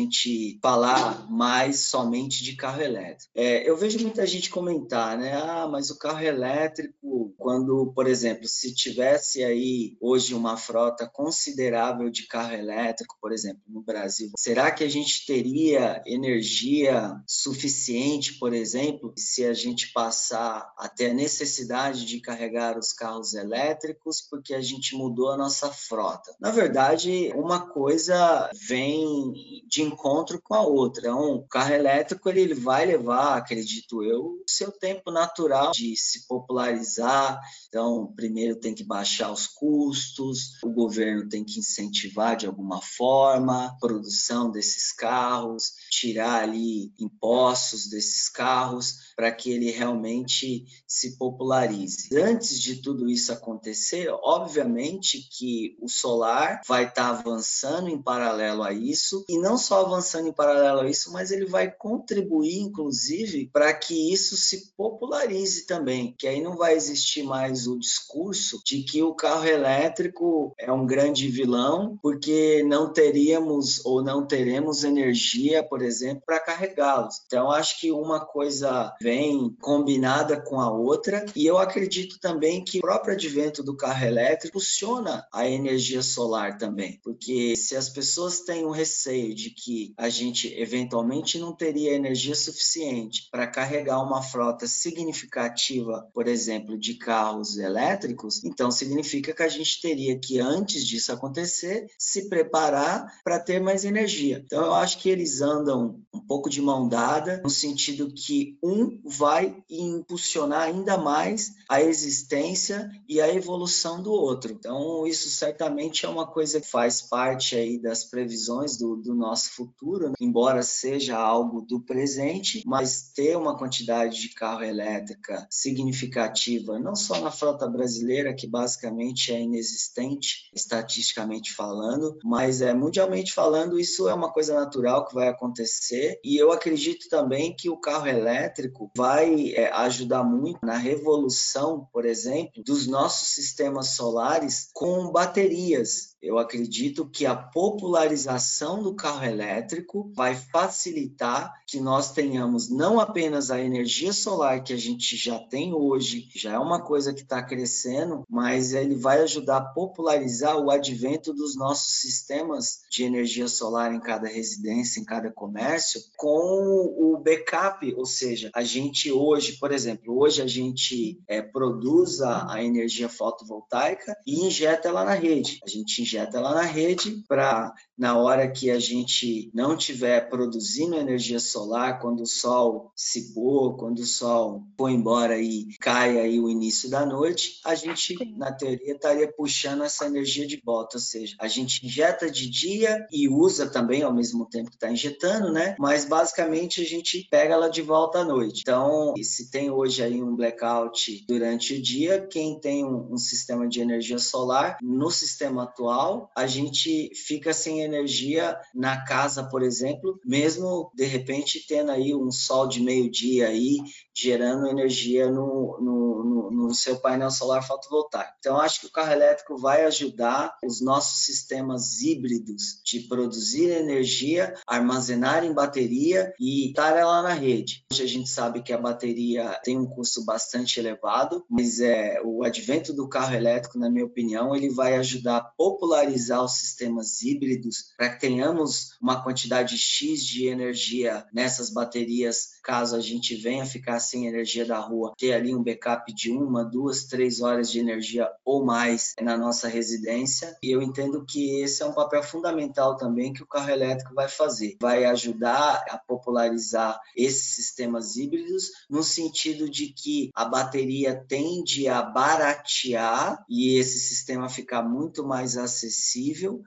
[0.61, 3.31] falar mais somente de carro elétrico.
[3.35, 5.35] É, eu vejo muita gente comentar, né?
[5.35, 12.11] Ah, mas o carro elétrico, quando, por exemplo, se tivesse aí hoje uma frota considerável
[12.11, 18.53] de carro elétrico, por exemplo, no Brasil, será que a gente teria energia suficiente, por
[18.53, 24.61] exemplo, se a gente passar até a necessidade de carregar os carros elétricos porque a
[24.61, 26.35] gente mudou a nossa frota?
[26.41, 29.33] Na verdade, uma coisa vem
[29.67, 31.03] de encontro com a outra.
[31.03, 37.41] Então, o carro elétrico ele vai levar, acredito eu, seu tempo natural de se popularizar.
[37.69, 43.67] Então, primeiro tem que baixar os custos, o governo tem que incentivar de alguma forma
[43.67, 52.09] a produção desses carros, tirar ali impostos desses carros para que ele realmente se popularize.
[52.17, 58.63] Antes de tudo isso acontecer, obviamente que o solar vai estar tá avançando em paralelo
[58.63, 63.51] a isso e não só avançando em paralelo a isso, mas ele vai contribuir inclusive
[63.53, 68.83] para que isso se popularize também, que aí não vai existir mais o discurso de
[68.83, 75.63] que o carro elétrico é um grande vilão porque não teríamos ou não teremos energia,
[75.63, 77.21] por exemplo, para carregá-los.
[77.27, 82.79] Então acho que uma coisa vem combinada com a outra e eu acredito também que
[82.79, 88.41] o próprio advento do carro elétrico funciona a energia solar também, porque se as pessoas
[88.41, 94.23] têm um receio de que a gente eventualmente não teria energia suficiente para carregar uma
[94.23, 100.87] frota significativa, por exemplo, de carros elétricos, então significa que a gente teria que, antes
[100.87, 104.43] disso acontecer, se preparar para ter mais energia.
[104.45, 109.01] Então, eu acho que eles andam um pouco de mão dada, no sentido que um
[109.05, 114.53] vai impulsionar ainda mais a existência e a evolução do outro.
[114.53, 119.42] Então, isso certamente é uma coisa que faz parte aí das previsões do, do nosso
[119.51, 120.15] futuro, né?
[120.21, 127.21] embora seja algo do presente, mas ter uma quantidade de carro elétrica significativa, não só
[127.21, 134.15] na frota brasileira, que basicamente é inexistente, estatisticamente falando, mas é mundialmente falando, isso é
[134.15, 136.21] uma coisa natural que vai acontecer.
[136.25, 142.05] E eu acredito também que o carro elétrico vai é, ajudar muito na revolução, por
[142.05, 146.12] exemplo, dos nossos sistemas solares com baterias.
[146.23, 153.51] Eu acredito que a popularização do carro elétrico vai facilitar que nós tenhamos não apenas
[153.51, 157.43] a energia solar que a gente já tem hoje, já é uma coisa que está
[157.43, 163.93] crescendo, mas ele vai ajudar a popularizar o advento dos nossos sistemas de energia solar
[163.93, 169.73] em cada residência, em cada comércio, com o backup, ou seja, a gente hoje, por
[169.73, 175.59] exemplo, hoje a gente é, produz a, a energia fotovoltaica e injeta ela na rede.
[175.65, 180.97] A gente injeta lá na rede para na hora que a gente não tiver produzindo
[180.97, 186.41] energia solar, quando o sol se pôr, quando o sol for embora e cai aí
[186.41, 191.01] o início da noite, a gente, na teoria, estaria puxando essa energia de volta, ou
[191.01, 195.53] seja, a gente injeta de dia e usa também ao mesmo tempo que está injetando,
[195.53, 195.77] né?
[195.79, 198.63] Mas basicamente a gente pega ela de volta à noite.
[198.63, 203.69] Então, se tem hoje aí um blackout durante o dia, quem tem um, um sistema
[203.69, 206.02] de energia solar, no sistema atual,
[206.37, 212.31] a gente fica sem energia na casa, por exemplo, mesmo de repente tendo aí um
[212.31, 213.79] sol de meio-dia aí
[214.15, 218.35] gerando energia no, no, no, no, seu painel solar fotovoltaico.
[218.39, 224.55] Então, acho que o carro elétrico vai ajudar os nossos sistemas híbridos de produzir energia,
[224.67, 227.85] armazenar em bateria e estar ela na rede.
[227.91, 232.45] Hoje a gente sabe que a bateria tem um custo bastante elevado, mas é o
[232.45, 237.23] advento do carro elétrico, na minha opinião, ele vai ajudar a popularizar regularizar os sistemas
[237.23, 243.67] híbridos para que tenhamos uma quantidade X de energia nessas baterias, caso a gente venha
[243.67, 247.79] ficar sem energia da rua, ter ali um backup de uma, duas, três horas de
[247.79, 250.57] energia ou mais na nossa residência.
[250.63, 254.29] E eu entendo que esse é um papel fundamental também que o carro elétrico vai
[254.29, 254.77] fazer.
[254.81, 262.03] Vai ajudar a popularizar esses sistemas híbridos no sentido de que a bateria tende a
[262.03, 265.82] baratear e esse sistema ficar muito mais acessível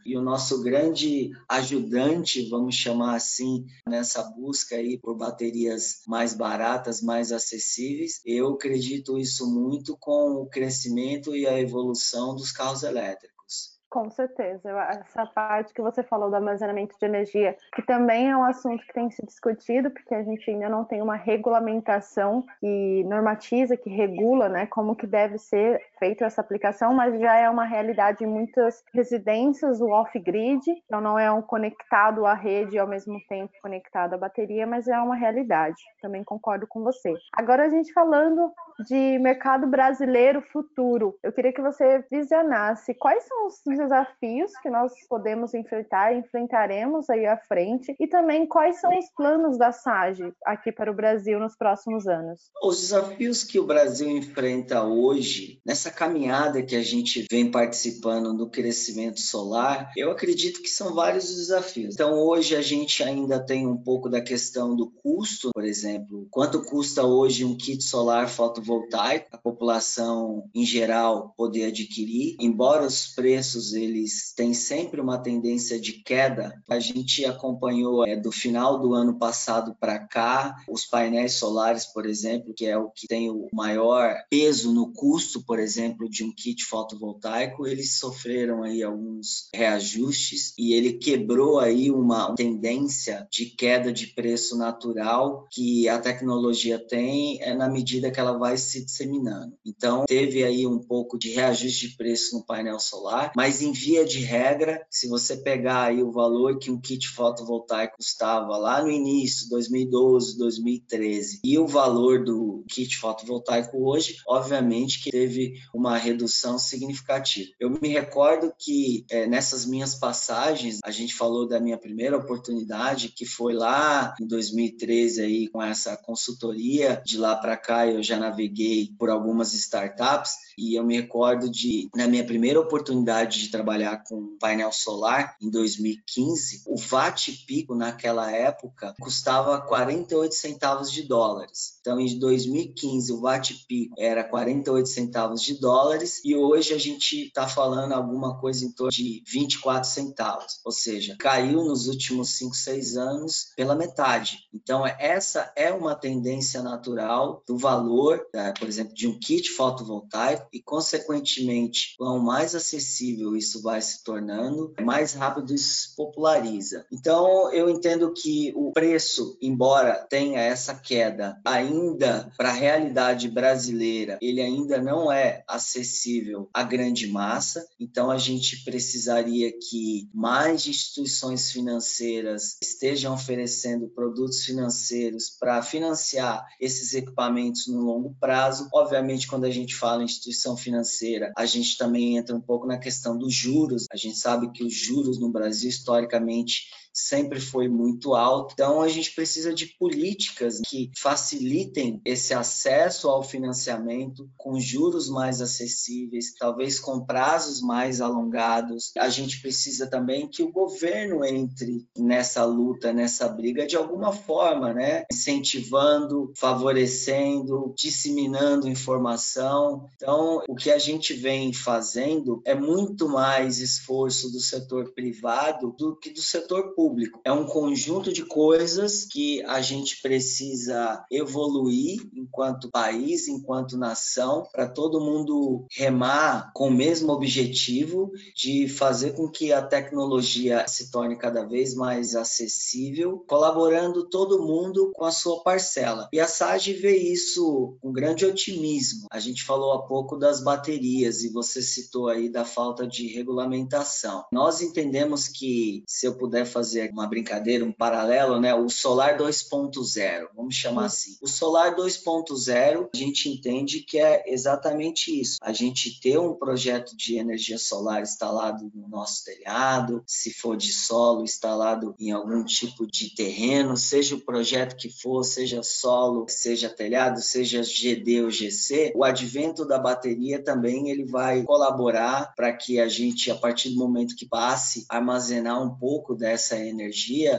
[0.05, 7.01] e o nosso grande ajudante, vamos chamar assim, nessa busca aí por baterias mais baratas,
[7.01, 13.74] mais acessíveis, eu acredito isso muito com o crescimento e a evolução dos carros elétricos.
[13.95, 14.69] Com certeza.
[14.89, 18.91] Essa parte que você falou do armazenamento de energia, que também é um assunto que
[18.91, 24.49] tem se discutido, porque a gente ainda não tem uma regulamentação que normatiza, que regula,
[24.49, 28.83] né, como que deve ser feita essa aplicação, mas já é uma realidade em muitas
[28.93, 34.15] residências, o off-grid, então não é um conectado à rede e ao mesmo tempo conectado
[34.15, 35.81] à bateria, mas é uma realidade.
[36.01, 37.13] Também concordo com você.
[37.31, 38.51] Agora a gente falando
[38.89, 44.91] de mercado brasileiro futuro, eu queria que você visionasse quais são os desafios que nós
[45.07, 50.71] podemos enfrentar, enfrentaremos aí à frente, e também quais são os planos da SAGE aqui
[50.71, 52.49] para o Brasil nos próximos anos.
[52.63, 58.49] Os desafios que o Brasil enfrenta hoje, nessa caminhada que a gente vem participando do
[58.49, 61.93] crescimento solar, eu acredito que são vários desafios.
[61.93, 66.63] Então, hoje a gente ainda tem um pouco da questão do custo, por exemplo, quanto
[66.63, 73.73] custa hoje um kit solar fotovoltaico, a população em geral poder adquirir, embora os preços
[73.75, 76.53] eles têm sempre uma tendência de queda.
[76.69, 82.05] A gente acompanhou é, do final do ano passado para cá os painéis solares, por
[82.05, 86.33] exemplo, que é o que tem o maior peso no custo, por exemplo, de um
[86.33, 93.91] kit fotovoltaico, eles sofreram aí alguns reajustes e ele quebrou aí uma tendência de queda
[93.91, 99.53] de preço natural que a tecnologia tem é na medida que ela vai se disseminando.
[99.65, 104.05] Então, teve aí um pouco de reajuste de preço no painel solar, mas em via
[104.05, 108.89] de regra, se você pegar aí o valor que um kit fotovoltaico custava lá no
[108.89, 116.57] início, 2012, 2013, e o valor do kit fotovoltaico hoje, obviamente que teve uma redução
[116.57, 117.51] significativa.
[117.59, 123.09] Eu me recordo que é, nessas minhas passagens, a gente falou da minha primeira oportunidade,
[123.09, 127.01] que foi lá em 2013 aí com essa consultoria.
[127.05, 131.89] De lá para cá eu já naveguei por algumas startups e eu me recordo de
[131.95, 138.31] na minha primeira oportunidade de trabalhar com painel solar em 2015, o watt pico naquela
[138.31, 141.77] época custava 48 centavos de dólares.
[141.81, 147.27] Então, em 2015, o watt pico era 48 centavos de dólares e hoje a gente
[147.27, 152.55] está falando alguma coisa em torno de 24 centavos, ou seja, caiu nos últimos 5,
[152.55, 154.39] 6 anos pela metade.
[154.53, 160.47] Então, essa é uma tendência natural do valor, né, por exemplo, de um kit fotovoltaico
[160.51, 166.85] e, consequentemente, quanto mais acessível isso vai se tornando, mais rápido isso se populariza.
[166.91, 174.17] Então, eu entendo que o preço, embora tenha essa queda, ainda para a realidade brasileira,
[174.21, 177.65] ele ainda não é acessível à grande massa.
[177.79, 186.93] Então, a gente precisaria que mais instituições financeiras estejam oferecendo produtos financeiros para financiar esses
[186.93, 188.67] equipamentos no longo prazo.
[188.73, 192.77] Obviamente, quando a gente fala em instituição financeira, a gente também entra um pouco na
[192.77, 193.87] questão dos juros.
[193.91, 198.53] A gente sabe que os juros no Brasil, historicamente, sempre foi muito alto.
[198.53, 205.41] Então, a gente precisa de políticas que facilitem esse acesso ao financiamento com juros mais
[205.41, 208.93] acessíveis, talvez com prazos mais alongados.
[208.97, 214.73] A gente precisa também que o governo entre nessa luta, nessa briga de alguma forma,
[214.73, 215.03] né?
[215.11, 219.89] Incentivando, favorecendo, disseminando informação.
[219.97, 225.97] Então, o que a gente vem fazendo é muito mais esforço do setor privado do
[225.97, 227.19] que do setor público público.
[227.25, 234.67] É um conjunto de coisas que a gente precisa evoluir enquanto país, enquanto nação, para
[234.67, 241.17] todo mundo remar com o mesmo objetivo de fazer com que a tecnologia se torne
[241.17, 246.07] cada vez mais acessível, colaborando todo mundo com a sua parcela.
[246.13, 249.07] E a SAGE vê isso com grande otimismo.
[249.11, 254.23] A gente falou há pouco das baterias e você citou aí da falta de regulamentação.
[254.31, 258.53] Nós entendemos que se eu puder fazer fazer uma brincadeira, um paralelo, né?
[258.53, 261.17] O solar 2.0, vamos chamar assim.
[261.21, 265.37] O solar 2.0, a gente entende que é exatamente isso.
[265.41, 270.73] A gente ter um projeto de energia solar instalado no nosso telhado, se for de
[270.73, 276.69] solo, instalado em algum tipo de terreno, seja o projeto que for, seja solo, seja
[276.69, 282.79] telhado, seja GD ou GC, o advento da bateria também ele vai colaborar para que
[282.79, 286.64] a gente, a partir do momento que passe, armazenar um pouco dessa energia,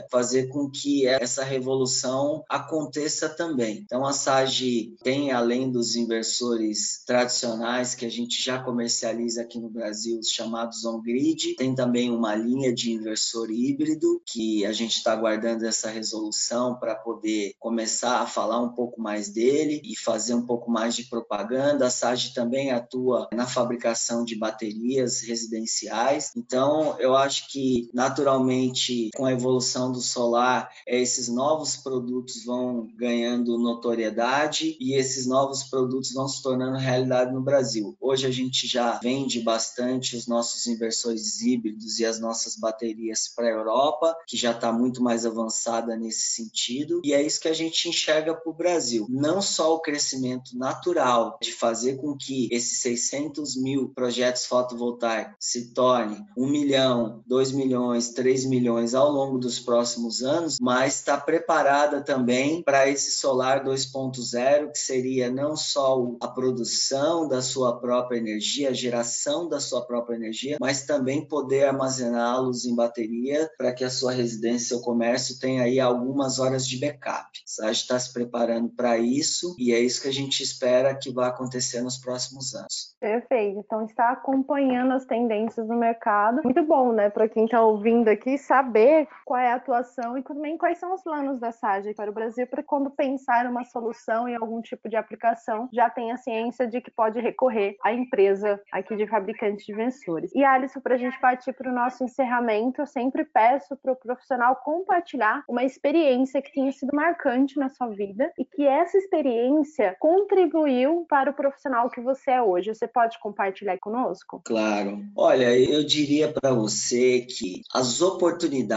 [0.09, 3.79] fazer com que essa revolução aconteça também.
[3.83, 9.69] Então a SAGE tem, além dos inversores tradicionais que a gente já comercializa aqui no
[9.69, 15.13] Brasil, os chamados on-grid, tem também uma linha de inversor híbrido que a gente está
[15.13, 20.45] aguardando essa resolução para poder começar a falar um pouco mais dele e fazer um
[20.45, 21.87] pouco mais de propaganda.
[21.87, 26.31] A SAGE também atua na fabricação de baterias residenciais.
[26.35, 33.57] Então, eu acho que naturalmente com a evolução do solar, esses novos produtos vão ganhando
[33.57, 37.97] notoriedade e esses novos produtos vão se tornando realidade no Brasil.
[37.99, 43.47] Hoje a gente já vende bastante os nossos inversores híbridos e as nossas baterias para
[43.47, 47.53] a Europa, que já está muito mais avançada nesse sentido, e é isso que a
[47.53, 49.07] gente enxerga para o Brasil.
[49.09, 55.73] Não só o crescimento natural de fazer com que esses 600 mil projetos fotovoltaicos se
[55.73, 62.01] tornem 1 milhão, 2 milhões, 3 milhões ao longo dos próximos anos, mas está preparada
[62.01, 68.69] também para esse solar 2.0, que seria não só a produção da sua própria energia,
[68.69, 73.89] a geração da sua própria energia, mas também poder armazená-los em bateria para que a
[73.89, 77.27] sua residência ou comércio tenha aí algumas horas de backup.
[77.61, 81.11] A gente está se preparando para isso e é isso que a gente espera que
[81.11, 82.95] vá acontecer nos próximos anos.
[82.99, 83.59] Perfeito.
[83.59, 86.41] Então está acompanhando as tendências do mercado.
[86.43, 88.86] Muito bom, né, para quem está ouvindo aqui saber
[89.25, 92.47] qual é a atuação e também quais são os planos da SAGE para o Brasil
[92.47, 96.79] para quando pensar uma solução em algum tipo de aplicação já tem a ciência de
[96.81, 100.31] que pode recorrer à empresa aqui de fabricante de vencedores.
[100.33, 103.95] E Alisson, para a gente partir para o nosso encerramento, eu sempre peço para o
[103.95, 109.95] profissional compartilhar uma experiência que tenha sido marcante na sua vida e que essa experiência
[109.99, 112.73] contribuiu para o profissional que você é hoje.
[112.73, 114.41] Você pode compartilhar conosco?
[114.45, 115.01] Claro.
[115.15, 118.76] Olha, eu diria para você que as oportunidades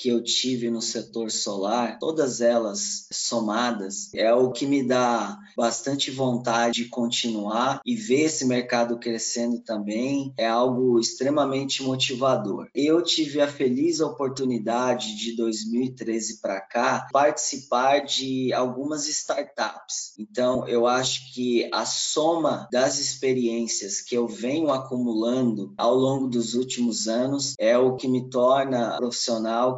[0.00, 6.10] que eu tive no setor solar, todas elas somadas, é o que me dá bastante
[6.10, 10.32] vontade de continuar e ver esse mercado crescendo também.
[10.38, 12.68] É algo extremamente motivador.
[12.74, 20.14] Eu tive a feliz oportunidade de 2013 para cá participar de algumas startups.
[20.18, 26.54] Então, eu acho que a soma das experiências que eu venho acumulando ao longo dos
[26.54, 29.19] últimos anos é o que me torna profissional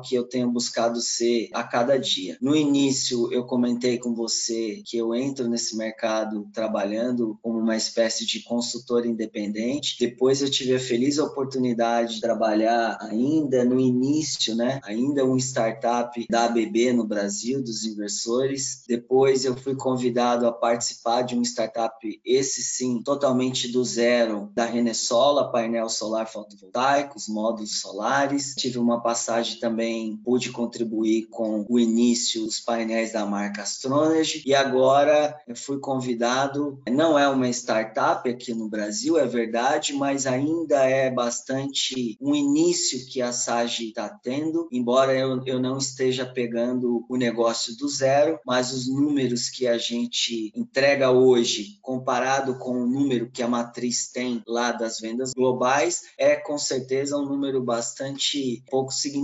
[0.05, 2.37] que eu tenho buscado ser a cada dia.
[2.41, 8.25] No início, eu comentei com você que eu entro nesse mercado trabalhando como uma espécie
[8.25, 9.97] de consultor independente.
[9.99, 14.81] Depois, eu tive a feliz oportunidade de trabalhar ainda no início, né?
[14.85, 18.85] Ainda um startup da ABB no Brasil, dos inversores.
[18.87, 21.93] Depois, eu fui convidado a participar de um startup,
[22.25, 28.55] esse sim, totalmente do zero, da Renesola, painel solar fotovoltaico, os módulos solares.
[28.57, 34.55] Tive uma passagem também, pude contribuir com o início dos painéis da marca Astronergy e
[34.55, 40.85] agora eu fui convidado, não é uma startup aqui no Brasil, é verdade, mas ainda
[40.85, 47.05] é bastante um início que a SAGE está tendo, embora eu, eu não esteja pegando
[47.09, 52.87] o negócio do zero, mas os números que a gente entrega hoje, comparado com o
[52.87, 58.63] número que a matriz tem lá das vendas globais, é com certeza um número bastante
[58.71, 59.22] pouco significativo.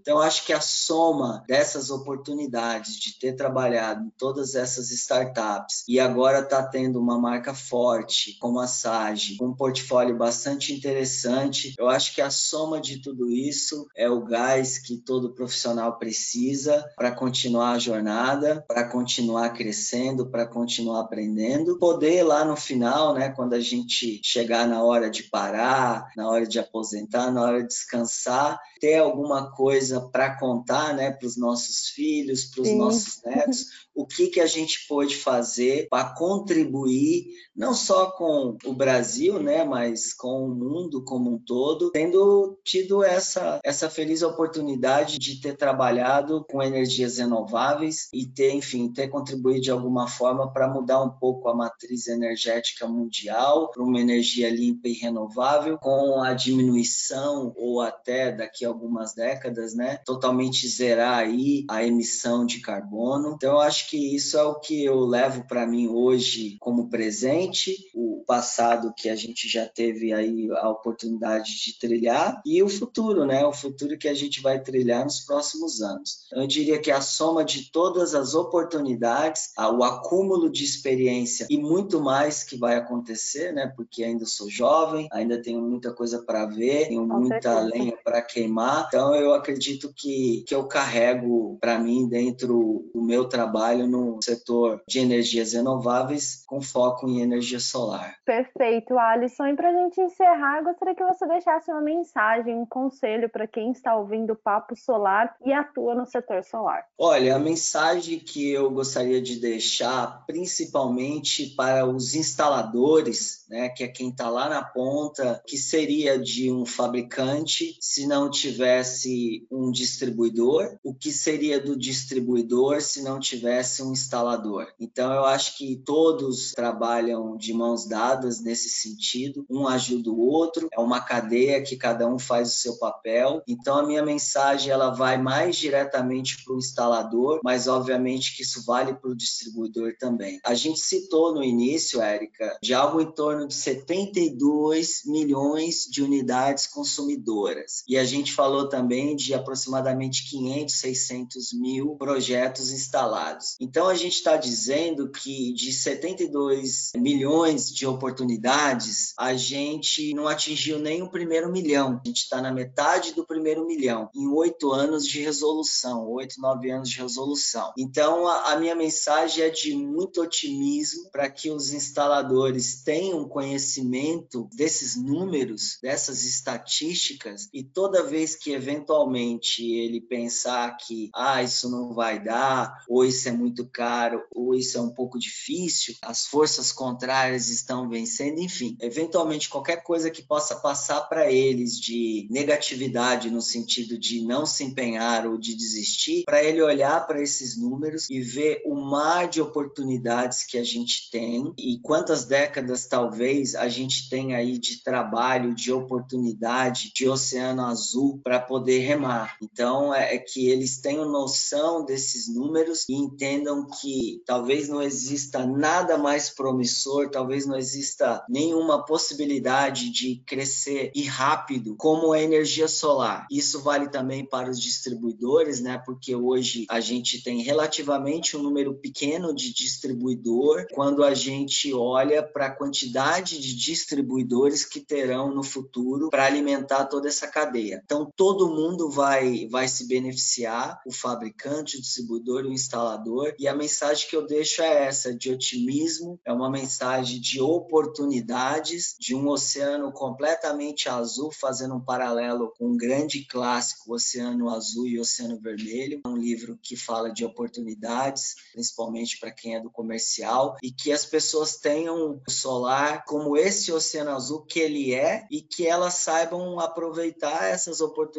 [0.00, 5.98] Então, acho que a soma dessas oportunidades de ter trabalhado em todas essas startups e
[5.98, 11.88] agora está tendo uma marca forte como a SAGE, com um portfólio bastante interessante, eu
[11.88, 17.10] acho que a soma de tudo isso é o gás que todo profissional precisa para
[17.10, 23.54] continuar a jornada, para continuar crescendo, para continuar aprendendo, poder lá no final, né, quando
[23.54, 28.58] a gente chegar na hora de parar, na hora de aposentar, na hora de descansar,
[28.80, 34.06] ter alguma coisa para contar, né, para os nossos filhos, para os nossos netos, o
[34.06, 40.14] que que a gente pode fazer para contribuir não só com o Brasil, né, mas
[40.14, 46.44] com o mundo como um todo, tendo tido essa essa feliz oportunidade de ter trabalhado
[46.48, 51.48] com energias renováveis e ter, enfim, ter contribuído de alguma forma para mudar um pouco
[51.48, 58.30] a matriz energética mundial para uma energia limpa e renovável, com a diminuição ou até
[58.30, 59.98] daqui a algum algumas décadas, né?
[60.04, 63.34] Totalmente zerar aí a emissão de carbono.
[63.36, 67.76] Então, eu acho que isso é o que eu levo para mim hoje como presente,
[67.94, 73.24] o passado que a gente já teve aí a oportunidade de trilhar e o futuro,
[73.24, 73.44] né?
[73.46, 76.26] O futuro que a gente vai trilhar nos próximos anos.
[76.32, 82.00] Eu diria que a soma de todas as oportunidades, o acúmulo de experiência e muito
[82.00, 83.72] mais que vai acontecer, né?
[83.76, 87.60] Porque ainda sou jovem, ainda tenho muita coisa para ver, tenho Com muita certeza.
[87.60, 88.87] lenha para queimar.
[88.88, 94.82] Então eu acredito que, que eu carrego para mim dentro do meu trabalho no setor
[94.86, 98.16] de energias renováveis com foco em energia solar.
[98.24, 99.46] Perfeito, Alisson.
[99.48, 103.72] E para a gente encerrar, gostaria que você deixasse uma mensagem, um conselho para quem
[103.72, 106.84] está ouvindo o Papo Solar e atua no setor solar.
[106.98, 113.88] Olha, a mensagem que eu gostaria de deixar, principalmente para os instaladores, né, que é
[113.88, 118.30] quem está lá na ponta, que seria de um fabricante se não
[118.78, 124.68] tivesse um distribuidor, o que seria do distribuidor se não tivesse um instalador.
[124.78, 130.68] Então, eu acho que todos trabalham de mãos dadas nesse sentido, um ajuda o outro,
[130.72, 133.42] é uma cadeia que cada um faz o seu papel.
[133.48, 138.64] Então, a minha mensagem ela vai mais diretamente para o instalador, mas obviamente que isso
[138.64, 140.40] vale para o distribuidor também.
[140.44, 146.66] A gente citou no início, Érica, de algo em torno de 72 milhões de unidades
[146.66, 147.82] consumidoras.
[147.88, 153.56] E a gente falou também de aproximadamente 500, 600 mil projetos instalados.
[153.60, 160.78] Então, a gente está dizendo que de 72 milhões de oportunidades, a gente não atingiu
[160.78, 162.00] nem o primeiro milhão.
[162.02, 166.70] A gente está na metade do primeiro milhão, em oito anos de resolução, oito, nove
[166.70, 167.72] anos de resolução.
[167.76, 174.48] Então, a, a minha mensagem é de muito otimismo para que os instaladores tenham conhecimento
[174.54, 181.92] desses números, dessas estatísticas, e toda vez que eventualmente ele pensar que ah, isso não
[181.94, 186.72] vai dar, ou isso é muito caro, ou isso é um pouco difícil, as forças
[186.72, 193.40] contrárias estão vencendo, enfim, eventualmente qualquer coisa que possa passar para eles de negatividade no
[193.40, 198.20] sentido de não se empenhar ou de desistir, para ele olhar para esses números e
[198.20, 204.08] ver o mar de oportunidades que a gente tem e quantas décadas talvez a gente
[204.08, 209.36] tem aí de trabalho, de oportunidade, de oceano azul para poder remar.
[209.42, 215.46] Então é, é que eles tenham noção desses números e entendam que talvez não exista
[215.46, 222.68] nada mais promissor, talvez não exista nenhuma possibilidade de crescer e rápido como a energia
[222.68, 223.26] solar.
[223.30, 225.80] Isso vale também para os distribuidores, né?
[225.84, 232.22] Porque hoje a gente tem relativamente um número pequeno de distribuidor quando a gente olha
[232.22, 237.80] para a quantidade de distribuidores que terão no futuro para alimentar toda essa cadeia.
[237.84, 243.34] Então todo mundo vai vai se beneficiar, o fabricante, o distribuidor, o instalador.
[243.38, 248.96] E a mensagem que eu deixo é essa de otimismo, é uma mensagem de oportunidades,
[248.98, 254.98] de um oceano completamente azul, fazendo um paralelo com um grande clássico, Oceano Azul e
[254.98, 260.70] Oceano Vermelho, um livro que fala de oportunidades, principalmente para quem é do comercial, e
[260.70, 265.66] que as pessoas tenham o solar como esse oceano azul que ele é e que
[265.66, 268.17] elas saibam aproveitar essas oportunidades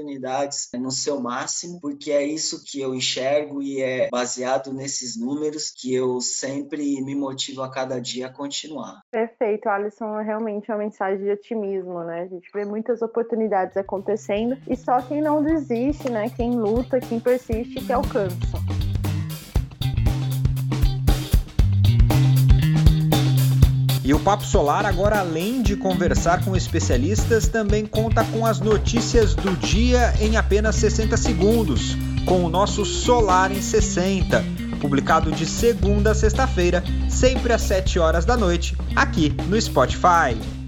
[0.80, 5.94] no seu máximo, porque é isso que eu enxergo e é baseado nesses números que
[5.94, 9.02] eu sempre me motivo a cada dia a continuar.
[9.12, 12.22] Perfeito, Alisson, é realmente uma mensagem de otimismo, né?
[12.22, 16.30] A gente vê muitas oportunidades acontecendo e só quem não desiste, né?
[16.30, 18.89] Quem luta, quem persiste, que alcança.
[24.10, 29.36] E o Papo Solar, agora além de conversar com especialistas, também conta com as notícias
[29.36, 31.96] do dia em apenas 60 segundos,
[32.26, 34.44] com o nosso Solar em 60,
[34.82, 40.59] publicado de segunda a sexta-feira, sempre às 7 horas da noite, aqui no Spotify.